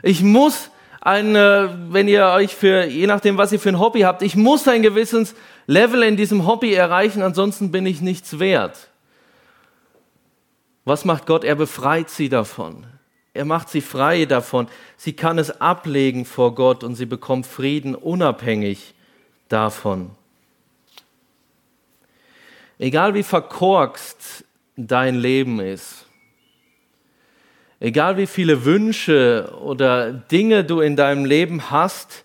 Ich 0.03 0.21
muss 0.21 0.69
ein, 0.99 1.33
wenn 1.33 2.09
ihr 2.09 2.25
euch 2.27 2.53
für, 2.53 2.85
je 2.85 3.07
nachdem, 3.07 3.37
was 3.37 3.53
ihr 3.53 3.61
für 3.61 3.69
ein 3.69 3.79
Hobby 3.79 4.01
habt, 4.01 4.23
ich 4.23 4.35
muss 4.35 4.67
ein 4.67 4.81
gewisses 4.81 5.35
Level 5.67 6.03
in 6.03 6.17
diesem 6.17 6.45
Hobby 6.45 6.73
erreichen, 6.73 7.21
ansonsten 7.21 7.71
bin 7.71 7.85
ich 7.85 8.01
nichts 8.01 8.37
wert. 8.39 8.89
Was 10.83 11.05
macht 11.05 11.25
Gott? 11.25 11.45
Er 11.45 11.55
befreit 11.55 12.09
sie 12.09 12.27
davon. 12.27 12.85
Er 13.35 13.43
macht 13.43 13.67
sie 13.69 13.81
frei 13.81 14.23
davon. 14.23 14.69
Sie 14.95 15.11
kann 15.11 15.37
es 15.37 15.59
ablegen 15.59 16.23
vor 16.23 16.55
Gott 16.55 16.85
und 16.85 16.95
sie 16.95 17.05
bekommt 17.05 17.45
Frieden 17.45 17.93
unabhängig 17.93 18.93
davon. 19.49 20.11
Egal 22.79 23.13
wie 23.13 23.23
verkorkst 23.23 24.45
dein 24.77 25.15
Leben 25.15 25.59
ist, 25.59 26.05
egal 27.81 28.15
wie 28.15 28.27
viele 28.27 28.63
Wünsche 28.63 29.53
oder 29.61 30.13
Dinge 30.13 30.63
du 30.63 30.79
in 30.79 30.95
deinem 30.95 31.25
Leben 31.25 31.69
hast, 31.69 32.23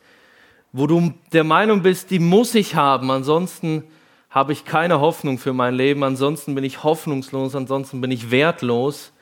wo 0.73 0.87
du 0.87 1.13
der 1.33 1.45
Meinung 1.45 1.83
bist, 1.83 2.13
die 2.13 2.21
muss 2.21 2.55
ich 2.55 2.77
haben, 2.77 3.11
ansonsten 3.11 3.83
habe 4.31 4.53
ich 4.53 4.65
keine 4.65 5.01
Hoffnung 5.01 5.39
für 5.39 5.53
mein 5.53 5.75
Leben, 5.75 6.05
ansonsten 6.05 6.55
bin 6.55 6.63
ich 6.63 6.85
hoffnungslos, 6.85 7.57
ansonsten 7.57 8.01
bin 8.01 8.13
ich 8.13 8.31
wertlos, 8.31 9.13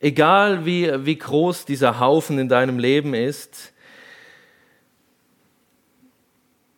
egal 0.00 0.64
wie, 0.64 0.90
wie 1.04 1.16
groß 1.16 1.64
dieser 1.64 2.00
Haufen 2.00 2.38
in 2.38 2.48
deinem 2.48 2.78
Leben 2.78 3.14
ist, 3.14 3.72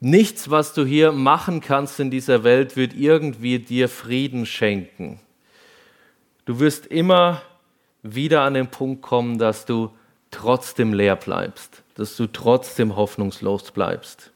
nichts, 0.01 0.51
was 0.51 0.75
du 0.75 0.85
hier 0.85 1.13
machen 1.13 1.61
kannst 1.61 2.01
in 2.01 2.11
dieser 2.11 2.45
Welt, 2.45 2.77
wird 2.77 2.95
irgendwie 2.95 3.59
dir 3.59 3.89
Frieden 3.89 4.47
schenken. 4.47 5.21
Du 6.45 6.61
wirst 6.61 6.87
immer 6.87 7.43
wieder 8.03 8.43
an 8.43 8.55
den 8.55 8.69
Punkt 8.69 9.03
kommen, 9.03 9.39
dass 9.39 9.67
du 9.67 9.91
trotzdem 10.31 10.93
leer 10.93 11.17
bleibst, 11.17 11.83
dass 11.95 12.17
du 12.17 12.27
trotzdem 12.27 12.97
hoffnungslos 12.97 13.71
bleibst. 13.73 14.31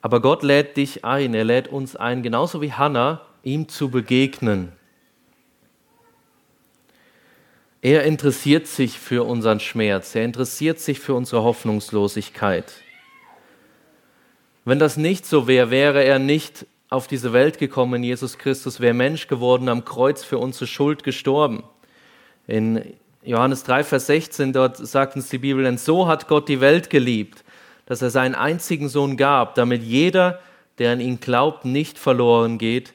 Aber 0.00 0.20
Gott 0.20 0.42
lädt 0.42 0.76
dich 0.76 1.04
ein, 1.04 1.32
er 1.32 1.44
lädt 1.44 1.68
uns 1.68 1.94
ein, 1.94 2.22
genauso 2.22 2.60
wie 2.60 2.72
Hannah, 2.72 3.20
ihm 3.44 3.68
zu 3.68 3.88
begegnen. 3.88 4.72
Er 7.84 8.04
interessiert 8.04 8.68
sich 8.68 8.96
für 8.96 9.26
unseren 9.26 9.58
Schmerz, 9.58 10.14
er 10.14 10.24
interessiert 10.24 10.78
sich 10.78 11.00
für 11.00 11.14
unsere 11.14 11.42
Hoffnungslosigkeit. 11.42 12.72
Wenn 14.64 14.78
das 14.78 14.96
nicht 14.96 15.26
so 15.26 15.48
wäre, 15.48 15.72
wäre 15.72 16.04
er 16.04 16.20
nicht 16.20 16.64
auf 16.90 17.08
diese 17.08 17.32
Welt 17.32 17.58
gekommen, 17.58 18.04
Jesus 18.04 18.38
Christus 18.38 18.78
wäre 18.78 18.94
Mensch 18.94 19.26
geworden, 19.26 19.68
am 19.68 19.84
Kreuz 19.84 20.22
für 20.22 20.38
unsere 20.38 20.68
Schuld 20.68 21.02
gestorben. 21.02 21.64
In 22.46 22.94
Johannes 23.24 23.64
3, 23.64 23.82
Vers 23.82 24.06
16, 24.06 24.52
dort 24.52 24.76
sagt 24.76 25.16
uns 25.16 25.28
die 25.28 25.38
Bibel, 25.38 25.64
denn 25.64 25.76
so 25.76 26.06
hat 26.06 26.28
Gott 26.28 26.48
die 26.48 26.60
Welt 26.60 26.88
geliebt, 26.88 27.42
dass 27.86 28.00
er 28.00 28.10
seinen 28.10 28.36
einzigen 28.36 28.88
Sohn 28.88 29.16
gab, 29.16 29.56
damit 29.56 29.82
jeder, 29.82 30.38
der 30.78 30.92
an 30.92 31.00
ihn 31.00 31.18
glaubt, 31.18 31.64
nicht 31.64 31.98
verloren 31.98 32.58
geht, 32.58 32.94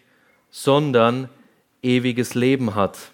sondern 0.50 1.28
ewiges 1.84 2.36
Leben 2.36 2.74
hat. 2.74 3.12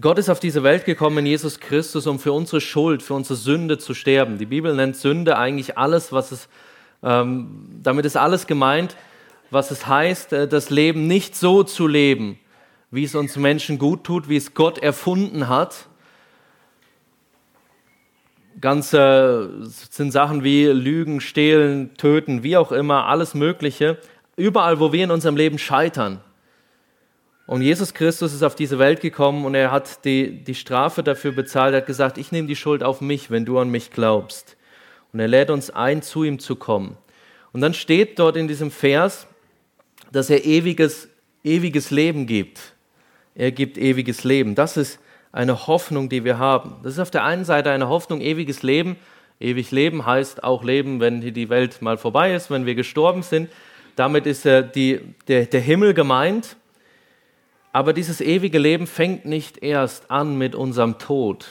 Gott 0.00 0.18
ist 0.18 0.28
auf 0.28 0.38
diese 0.38 0.62
Welt 0.62 0.84
gekommen, 0.84 1.24
Jesus 1.24 1.60
Christus, 1.60 2.06
um 2.06 2.18
für 2.18 2.34
unsere 2.34 2.60
Schuld, 2.60 3.02
für 3.02 3.14
unsere 3.14 3.36
Sünde 3.36 3.78
zu 3.78 3.94
sterben. 3.94 4.36
Die 4.36 4.44
Bibel 4.44 4.74
nennt 4.74 4.96
Sünde 4.96 5.38
eigentlich 5.38 5.78
alles, 5.78 6.12
was 6.12 6.30
es, 6.30 6.48
ähm, 7.02 7.66
damit 7.82 8.04
ist 8.04 8.18
alles 8.18 8.46
gemeint, 8.46 8.96
was 9.50 9.70
es 9.70 9.86
heißt, 9.86 10.34
äh, 10.34 10.46
das 10.46 10.68
Leben 10.68 11.06
nicht 11.06 11.34
so 11.34 11.62
zu 11.62 11.86
leben, 11.86 12.38
wie 12.90 13.04
es 13.04 13.14
uns 13.14 13.36
Menschen 13.36 13.78
gut 13.78 14.04
tut, 14.04 14.28
wie 14.28 14.36
es 14.36 14.52
Gott 14.52 14.76
erfunden 14.76 15.48
hat. 15.48 15.86
Ganze 18.60 19.64
sind 19.64 20.10
Sachen 20.10 20.44
wie 20.44 20.66
Lügen, 20.66 21.22
Stehlen, 21.22 21.94
Töten, 21.96 22.42
wie 22.42 22.58
auch 22.58 22.72
immer, 22.72 23.06
alles 23.06 23.32
Mögliche. 23.32 23.96
Überall, 24.36 24.80
wo 24.80 24.92
wir 24.92 25.04
in 25.04 25.10
unserem 25.10 25.36
Leben 25.36 25.58
scheitern, 25.58 26.20
und 27.48 27.62
Jesus 27.62 27.94
Christus 27.94 28.34
ist 28.34 28.42
auf 28.42 28.56
diese 28.56 28.78
Welt 28.78 29.00
gekommen 29.00 29.46
und 29.46 29.54
er 29.54 29.70
hat 29.70 30.04
die, 30.04 30.44
die 30.44 30.54
Strafe 30.54 31.02
dafür 31.02 31.32
bezahlt. 31.32 31.72
Er 31.72 31.78
hat 31.78 31.86
gesagt, 31.86 32.18
ich 32.18 32.30
nehme 32.30 32.46
die 32.46 32.56
Schuld 32.56 32.82
auf 32.82 33.00
mich, 33.00 33.30
wenn 33.30 33.46
du 33.46 33.58
an 33.58 33.70
mich 33.70 33.90
glaubst. 33.90 34.58
Und 35.14 35.20
er 35.20 35.28
lädt 35.28 35.48
uns 35.48 35.70
ein, 35.70 36.02
zu 36.02 36.24
ihm 36.24 36.40
zu 36.40 36.56
kommen. 36.56 36.98
Und 37.54 37.62
dann 37.62 37.72
steht 37.72 38.18
dort 38.18 38.36
in 38.36 38.48
diesem 38.48 38.70
Vers, 38.70 39.26
dass 40.12 40.28
er 40.28 40.44
ewiges, 40.44 41.08
ewiges 41.42 41.90
Leben 41.90 42.26
gibt. 42.26 42.74
Er 43.34 43.50
gibt 43.50 43.78
ewiges 43.78 44.24
Leben. 44.24 44.54
Das 44.54 44.76
ist 44.76 45.00
eine 45.32 45.66
Hoffnung, 45.66 46.10
die 46.10 46.24
wir 46.24 46.36
haben. 46.36 46.74
Das 46.82 46.92
ist 46.92 46.98
auf 46.98 47.10
der 47.10 47.24
einen 47.24 47.46
Seite 47.46 47.70
eine 47.70 47.88
Hoffnung, 47.88 48.20
ewiges 48.20 48.62
Leben. 48.62 48.96
Ewig 49.40 49.70
Leben 49.70 50.04
heißt 50.04 50.44
auch 50.44 50.62
Leben, 50.64 51.00
wenn 51.00 51.22
die 51.22 51.48
Welt 51.48 51.80
mal 51.80 51.96
vorbei 51.96 52.34
ist, 52.34 52.50
wenn 52.50 52.66
wir 52.66 52.74
gestorben 52.74 53.22
sind. 53.22 53.48
Damit 53.96 54.26
ist 54.26 54.44
die, 54.44 55.00
der, 55.28 55.46
der 55.46 55.60
Himmel 55.62 55.94
gemeint. 55.94 56.56
Aber 57.72 57.92
dieses 57.92 58.20
ewige 58.20 58.58
Leben 58.58 58.86
fängt 58.86 59.24
nicht 59.24 59.62
erst 59.62 60.10
an 60.10 60.38
mit 60.38 60.54
unserem 60.54 60.98
Tod, 60.98 61.46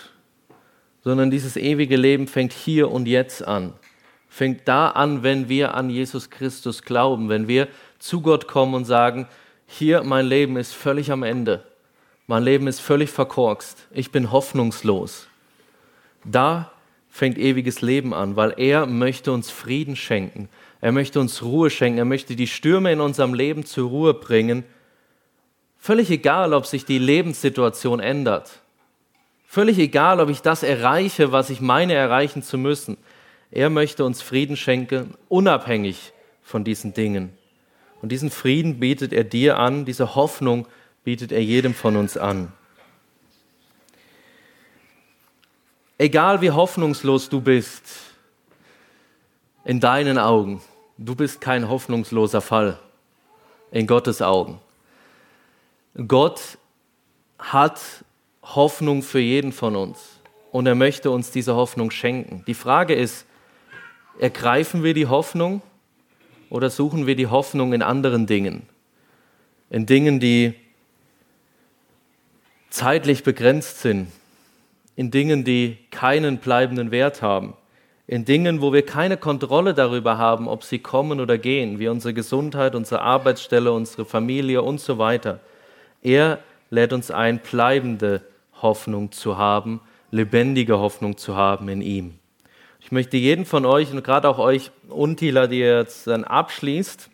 sondern 1.03 1.29
dieses 1.29 1.55
ewige 1.57 1.95
Leben 1.95 2.27
fängt 2.27 2.53
hier 2.53 2.91
und 2.91 3.07
jetzt 3.07 3.47
an. 3.47 3.73
Fängt 4.27 4.67
da 4.67 4.89
an, 4.89 5.23
wenn 5.23 5.47
wir 5.47 5.73
an 5.73 5.89
Jesus 5.89 6.29
Christus 6.29 6.81
glauben, 6.81 7.29
wenn 7.29 7.47
wir 7.47 7.67
zu 7.99 8.21
Gott 8.21 8.47
kommen 8.47 8.73
und 8.73 8.85
sagen, 8.85 9.27
hier 9.67 10.03
mein 10.03 10.25
Leben 10.25 10.57
ist 10.57 10.73
völlig 10.73 11.11
am 11.11 11.23
Ende. 11.23 11.63
Mein 12.25 12.43
Leben 12.43 12.67
ist 12.67 12.79
völlig 12.79 13.09
verkorkst. 13.09 13.87
Ich 13.91 14.11
bin 14.11 14.31
hoffnungslos. 14.31 15.27
Da 16.25 16.71
fängt 17.09 17.37
ewiges 17.37 17.81
Leben 17.81 18.13
an, 18.13 18.35
weil 18.35 18.53
er 18.57 18.85
möchte 18.85 19.31
uns 19.31 19.49
Frieden 19.49 19.95
schenken. 19.95 20.49
Er 20.81 20.91
möchte 20.91 21.19
uns 21.19 21.41
Ruhe 21.41 21.69
schenken. 21.69 21.99
Er 21.99 22.05
möchte 22.05 22.35
die 22.35 22.47
Stürme 22.47 22.91
in 22.91 23.01
unserem 23.01 23.33
Leben 23.33 23.65
zur 23.65 23.89
Ruhe 23.89 24.13
bringen 24.13 24.65
Völlig 25.77 26.09
egal, 26.09 26.53
ob 26.53 26.65
sich 26.65 26.85
die 26.85 26.99
Lebenssituation 26.99 27.99
ändert. 27.99 28.61
Völlig 29.45 29.77
egal, 29.77 30.19
ob 30.19 30.29
ich 30.29 30.41
das 30.41 30.63
erreiche, 30.63 31.31
was 31.31 31.49
ich 31.49 31.61
meine 31.61 31.93
erreichen 31.93 32.43
zu 32.43 32.57
müssen. 32.57 32.97
Er 33.51 33.69
möchte 33.69 34.03
uns 34.03 34.21
Frieden 34.21 34.57
schenken, 34.57 35.15
unabhängig 35.29 36.11
von 36.43 36.63
diesen 36.63 36.93
Dingen. 36.93 37.37
Und 38.01 38.11
diesen 38.11 38.29
Frieden 38.29 38.79
bietet 38.79 39.13
er 39.13 39.23
dir 39.23 39.57
an, 39.57 39.85
diese 39.85 40.15
Hoffnung 40.15 40.67
bietet 41.03 41.31
er 41.31 41.41
jedem 41.41 41.73
von 41.73 41.95
uns 41.95 42.17
an. 42.17 42.51
Egal 45.97 46.41
wie 46.41 46.51
hoffnungslos 46.51 47.29
du 47.29 47.41
bist, 47.41 47.83
in 49.65 49.79
deinen 49.79 50.17
Augen, 50.17 50.61
du 50.97 51.15
bist 51.15 51.41
kein 51.41 51.67
hoffnungsloser 51.67 52.41
Fall 52.41 52.79
in 53.71 53.87
Gottes 53.87 54.21
Augen. 54.21 54.59
Gott 56.05 56.59
hat 57.39 57.81
Hoffnung 58.43 59.01
für 59.01 59.19
jeden 59.19 59.51
von 59.51 59.75
uns 59.75 60.19
und 60.51 60.67
er 60.67 60.75
möchte 60.75 61.09
uns 61.09 61.31
diese 61.31 61.55
Hoffnung 61.55 61.89
schenken. 61.89 62.43
Die 62.45 62.53
Frage 62.53 62.93
ist, 62.93 63.25
ergreifen 64.19 64.83
wir 64.83 64.93
die 64.93 65.07
Hoffnung 65.07 65.61
oder 66.49 66.69
suchen 66.69 67.07
wir 67.07 67.15
die 67.15 67.27
Hoffnung 67.27 67.73
in 67.73 67.81
anderen 67.81 68.27
Dingen? 68.27 68.69
In 69.69 69.85
Dingen, 69.85 70.19
die 70.19 70.53
zeitlich 72.69 73.23
begrenzt 73.23 73.81
sind, 73.81 74.07
in 74.95 75.11
Dingen, 75.11 75.43
die 75.43 75.77
keinen 75.89 76.37
bleibenden 76.37 76.91
Wert 76.91 77.21
haben, 77.21 77.55
in 78.05 78.23
Dingen, 78.23 78.61
wo 78.61 78.71
wir 78.71 78.85
keine 78.85 79.17
Kontrolle 79.17 79.73
darüber 79.73 80.17
haben, 80.17 80.47
ob 80.47 80.63
sie 80.63 80.79
kommen 80.79 81.19
oder 81.19 81.37
gehen, 81.37 81.79
wie 81.79 81.87
unsere 81.87 82.13
Gesundheit, 82.13 82.75
unsere 82.75 83.01
Arbeitsstelle, 83.01 83.71
unsere 83.71 84.05
Familie 84.05 84.61
und 84.61 84.79
so 84.79 84.97
weiter. 84.97 85.41
Er 86.01 86.39
lädt 86.69 86.93
uns 86.93 87.11
ein, 87.11 87.39
bleibende 87.39 88.21
Hoffnung 88.61 89.11
zu 89.11 89.37
haben, 89.37 89.81
lebendige 90.11 90.79
Hoffnung 90.79 91.17
zu 91.17 91.35
haben 91.35 91.69
in 91.69 91.81
ihm. 91.81 92.19
Ich 92.79 92.91
möchte 92.91 93.17
jeden 93.17 93.45
von 93.45 93.65
euch 93.65 93.91
und 93.91 94.03
gerade 94.03 94.29
auch 94.29 94.39
euch 94.39 94.71
Untila, 94.87 95.47
die 95.47 95.59
ihr 95.59 95.79
jetzt 95.79 96.07
dann 96.07 96.23
abschließt, 96.23 97.09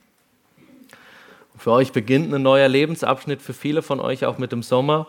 für 1.58 1.72
euch 1.72 1.91
beginnt 1.91 2.34
ein 2.34 2.41
neuer 2.41 2.67
Lebensabschnitt, 2.67 3.41
für 3.41 3.54
viele 3.54 3.82
von 3.82 4.00
euch 4.00 4.26
auch 4.26 4.38
mit 4.38 4.52
dem 4.52 4.63
Sommer. 4.63 5.08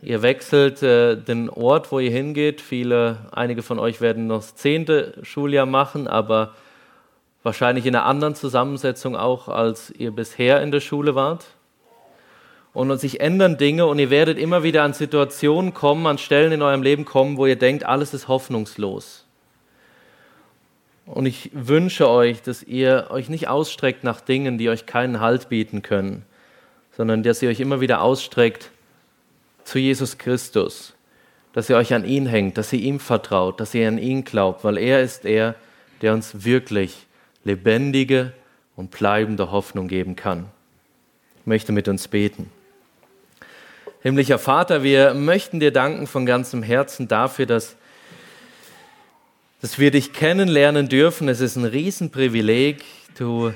Ihr 0.00 0.22
wechselt 0.22 0.82
äh, 0.82 1.16
den 1.16 1.48
Ort, 1.48 1.92
wo 1.92 2.00
ihr 2.00 2.10
hingeht. 2.10 2.60
Viele, 2.60 3.18
einige 3.30 3.62
von 3.62 3.78
euch 3.78 4.00
werden 4.00 4.26
noch 4.26 4.38
das 4.38 4.56
zehnte 4.56 5.14
Schuljahr 5.22 5.66
machen, 5.66 6.08
aber 6.08 6.54
wahrscheinlich 7.44 7.86
in 7.86 7.94
einer 7.94 8.06
anderen 8.06 8.34
Zusammensetzung 8.34 9.14
auch, 9.14 9.48
als 9.48 9.90
ihr 9.90 10.10
bisher 10.10 10.60
in 10.60 10.72
der 10.72 10.80
Schule 10.80 11.14
wart. 11.14 11.46
Und 12.74 12.98
sich 12.98 13.20
ändern 13.20 13.58
Dinge 13.58 13.86
und 13.86 13.98
ihr 13.98 14.10
werdet 14.10 14.38
immer 14.38 14.62
wieder 14.62 14.82
an 14.82 14.94
Situationen 14.94 15.74
kommen, 15.74 16.06
an 16.06 16.18
Stellen 16.18 16.52
in 16.52 16.62
eurem 16.62 16.82
Leben 16.82 17.04
kommen, 17.04 17.36
wo 17.36 17.46
ihr 17.46 17.56
denkt, 17.56 17.84
alles 17.84 18.14
ist 18.14 18.28
hoffnungslos. 18.28 19.24
Und 21.04 21.26
ich 21.26 21.50
wünsche 21.52 22.08
euch, 22.08 22.42
dass 22.42 22.62
ihr 22.62 23.08
euch 23.10 23.28
nicht 23.28 23.48
ausstreckt 23.48 24.04
nach 24.04 24.20
Dingen, 24.20 24.56
die 24.56 24.70
euch 24.70 24.86
keinen 24.86 25.20
Halt 25.20 25.48
bieten 25.48 25.82
können, 25.82 26.24
sondern 26.96 27.22
dass 27.22 27.42
ihr 27.42 27.50
euch 27.50 27.60
immer 27.60 27.80
wieder 27.80 28.00
ausstreckt 28.00 28.70
zu 29.64 29.78
Jesus 29.78 30.16
Christus, 30.16 30.94
dass 31.52 31.68
ihr 31.68 31.76
euch 31.76 31.92
an 31.92 32.04
ihn 32.04 32.26
hängt, 32.26 32.56
dass 32.56 32.72
ihr 32.72 32.80
ihm 32.80 33.00
vertraut, 33.00 33.60
dass 33.60 33.74
ihr 33.74 33.88
an 33.88 33.98
ihn 33.98 34.24
glaubt, 34.24 34.64
weil 34.64 34.78
er 34.78 35.02
ist 35.02 35.24
er, 35.24 35.54
der 36.00 36.14
uns 36.14 36.44
wirklich 36.44 37.06
lebendige 37.44 38.32
und 38.76 38.90
bleibende 38.90 39.50
Hoffnung 39.50 39.88
geben 39.88 40.16
kann. 40.16 40.46
Ich 41.40 41.46
möchte 41.46 41.72
mit 41.72 41.88
uns 41.88 42.08
beten. 42.08 42.50
Himmlischer 44.02 44.40
Vater, 44.40 44.82
wir 44.82 45.14
möchten 45.14 45.60
dir 45.60 45.70
danken 45.70 46.08
von 46.08 46.26
ganzem 46.26 46.64
Herzen 46.64 47.06
dafür, 47.06 47.46
dass, 47.46 47.76
dass 49.60 49.78
wir 49.78 49.92
dich 49.92 50.12
kennenlernen 50.12 50.88
dürfen. 50.88 51.28
Es 51.28 51.40
ist 51.40 51.54
ein 51.54 51.64
Riesenprivileg. 51.64 52.82
Du 53.16 53.54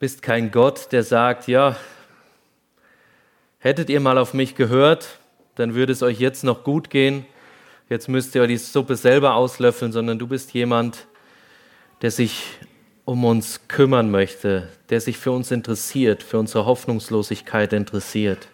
bist 0.00 0.20
kein 0.20 0.50
Gott, 0.50 0.90
der 0.90 1.04
sagt, 1.04 1.46
ja, 1.46 1.76
hättet 3.60 3.88
ihr 3.88 4.00
mal 4.00 4.18
auf 4.18 4.34
mich 4.34 4.56
gehört, 4.56 5.20
dann 5.54 5.76
würde 5.76 5.92
es 5.92 6.02
euch 6.02 6.18
jetzt 6.18 6.42
noch 6.42 6.64
gut 6.64 6.90
gehen. 6.90 7.24
Jetzt 7.88 8.08
müsst 8.08 8.34
ihr 8.34 8.48
die 8.48 8.56
Suppe 8.56 8.96
selber 8.96 9.34
auslöffeln, 9.34 9.92
sondern 9.92 10.18
du 10.18 10.26
bist 10.26 10.52
jemand, 10.54 11.06
der 12.02 12.10
sich 12.10 12.42
um 13.04 13.24
uns 13.24 13.60
kümmern 13.68 14.10
möchte, 14.10 14.68
der 14.90 15.00
sich 15.00 15.18
für 15.18 15.30
uns 15.30 15.52
interessiert, 15.52 16.24
für 16.24 16.40
unsere 16.40 16.66
Hoffnungslosigkeit 16.66 17.72
interessiert. 17.72 18.48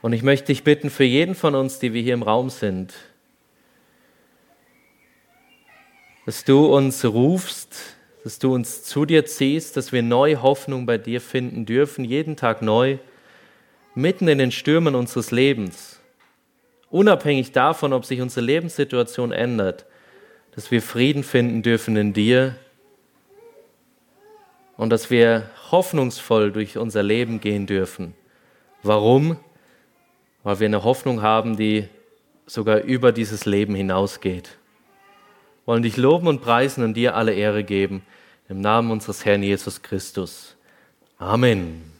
Und 0.00 0.12
ich 0.12 0.22
möchte 0.22 0.46
dich 0.46 0.62
bitten, 0.62 0.90
für 0.90 1.04
jeden 1.04 1.34
von 1.34 1.54
uns, 1.54 1.78
die 1.78 1.92
wir 1.92 2.02
hier 2.02 2.14
im 2.14 2.22
Raum 2.22 2.50
sind, 2.50 2.94
dass 6.24 6.44
du 6.44 6.66
uns 6.66 7.04
rufst, 7.04 7.96
dass 8.22 8.38
du 8.38 8.54
uns 8.54 8.82
zu 8.84 9.06
dir 9.06 9.24
ziehst, 9.24 9.76
dass 9.76 9.92
wir 9.92 10.02
neue 10.02 10.42
Hoffnung 10.42 10.86
bei 10.86 10.98
dir 10.98 11.20
finden 11.20 11.64
dürfen, 11.64 12.04
jeden 12.04 12.36
Tag 12.36 12.62
neu, 12.62 12.98
mitten 13.94 14.28
in 14.28 14.38
den 14.38 14.52
Stürmen 14.52 14.94
unseres 14.94 15.30
Lebens, 15.30 15.98
unabhängig 16.90 17.52
davon, 17.52 17.92
ob 17.92 18.04
sich 18.04 18.20
unsere 18.20 18.44
Lebenssituation 18.44 19.32
ändert, 19.32 19.86
dass 20.54 20.70
wir 20.70 20.82
Frieden 20.82 21.24
finden 21.24 21.62
dürfen 21.62 21.96
in 21.96 22.12
dir 22.12 22.54
und 24.76 24.90
dass 24.90 25.10
wir 25.10 25.50
hoffnungsvoll 25.70 26.52
durch 26.52 26.78
unser 26.78 27.02
Leben 27.02 27.40
gehen 27.40 27.66
dürfen. 27.66 28.14
Warum? 28.82 29.38
Weil 30.42 30.60
wir 30.60 30.66
eine 30.66 30.84
Hoffnung 30.84 31.22
haben, 31.22 31.56
die 31.56 31.88
sogar 32.46 32.80
über 32.80 33.12
dieses 33.12 33.44
Leben 33.44 33.74
hinausgeht. 33.74 34.56
Wir 35.64 35.74
wollen 35.74 35.82
dich 35.82 35.96
loben 35.96 36.28
und 36.28 36.40
preisen 36.40 36.82
und 36.82 36.94
dir 36.94 37.14
alle 37.14 37.34
Ehre 37.34 37.64
geben. 37.64 38.02
Im 38.48 38.60
Namen 38.60 38.90
unseres 38.90 39.24
Herrn 39.24 39.42
Jesus 39.42 39.82
Christus. 39.82 40.56
Amen. 41.18 41.92